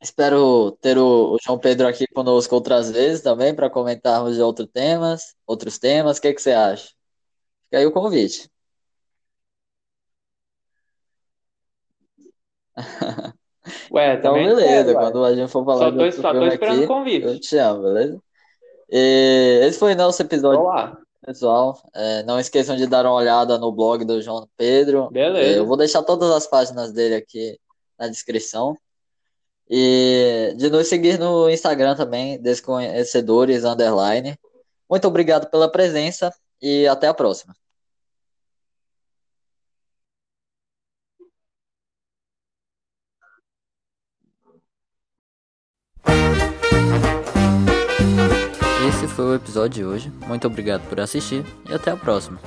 espero 0.00 0.72
ter 0.80 0.98
o, 0.98 1.34
o, 1.34 1.38
João 1.42 1.58
Pedro 1.58 1.86
aqui 1.86 2.06
conosco 2.06 2.54
outras 2.54 2.90
vezes 2.90 3.22
também 3.22 3.54
para 3.54 3.70
comentarmos 3.70 4.36
de 4.36 4.42
outros 4.42 4.68
temas, 4.72 5.34
outros 5.46 5.78
temas. 5.78 6.18
O 6.18 6.20
que, 6.20 6.34
que 6.34 6.42
você 6.42 6.52
acha? 6.52 6.88
Fica 7.64 7.78
aí 7.78 7.86
o 7.86 7.92
convite. 7.92 8.50
Ué, 13.92 14.14
então, 14.14 14.34
beleza. 14.34 14.94
Quando 14.94 15.24
a 15.24 15.34
gente 15.34 15.50
for 15.50 15.64
falar 15.64 15.90
só 15.90 15.92
tô, 15.92 16.12
só 16.12 16.32
tô 16.32 16.46
esperando 16.46 16.84
o 16.84 16.86
convite. 16.86 17.26
Eu 17.26 17.40
te 17.40 17.56
amo, 17.56 17.82
beleza? 17.82 18.20
E 18.90 19.60
esse 19.64 19.78
foi 19.78 19.94
nosso 19.94 20.20
episódio. 20.22 20.60
Olá. 20.60 20.98
Pessoal, 21.24 21.80
é, 21.94 22.22
não 22.24 22.38
esqueçam 22.38 22.76
de 22.76 22.86
dar 22.86 23.06
uma 23.06 23.14
olhada 23.14 23.56
no 23.56 23.72
blog 23.72 24.04
do 24.04 24.20
João 24.20 24.46
Pedro. 24.58 25.08
Beleza. 25.10 25.56
É, 25.56 25.58
eu 25.58 25.64
vou 25.64 25.76
deixar 25.76 26.02
todas 26.02 26.30
as 26.30 26.46
páginas 26.46 26.92
dele 26.92 27.14
aqui 27.14 27.58
na 27.98 28.08
descrição. 28.08 28.76
E 29.68 30.54
de 30.58 30.68
nos 30.68 30.86
seguir 30.86 31.18
no 31.18 31.48
Instagram 31.48 31.96
também, 31.96 32.38
Desconhecedores 32.38 33.64
Underline. 33.64 34.36
Muito 34.90 35.08
obrigado 35.08 35.48
pela 35.48 35.70
presença 35.70 36.30
e 36.60 36.86
até 36.86 37.08
a 37.08 37.14
próxima. 37.14 37.54
Foi 49.14 49.24
o 49.26 49.34
episódio 49.34 49.70
de 49.70 49.84
hoje. 49.84 50.12
Muito 50.26 50.46
obrigado 50.46 50.82
por 50.88 51.00
assistir 51.00 51.44
e 51.68 51.72
até 51.72 51.92
a 51.92 51.96
próxima. 51.96 52.38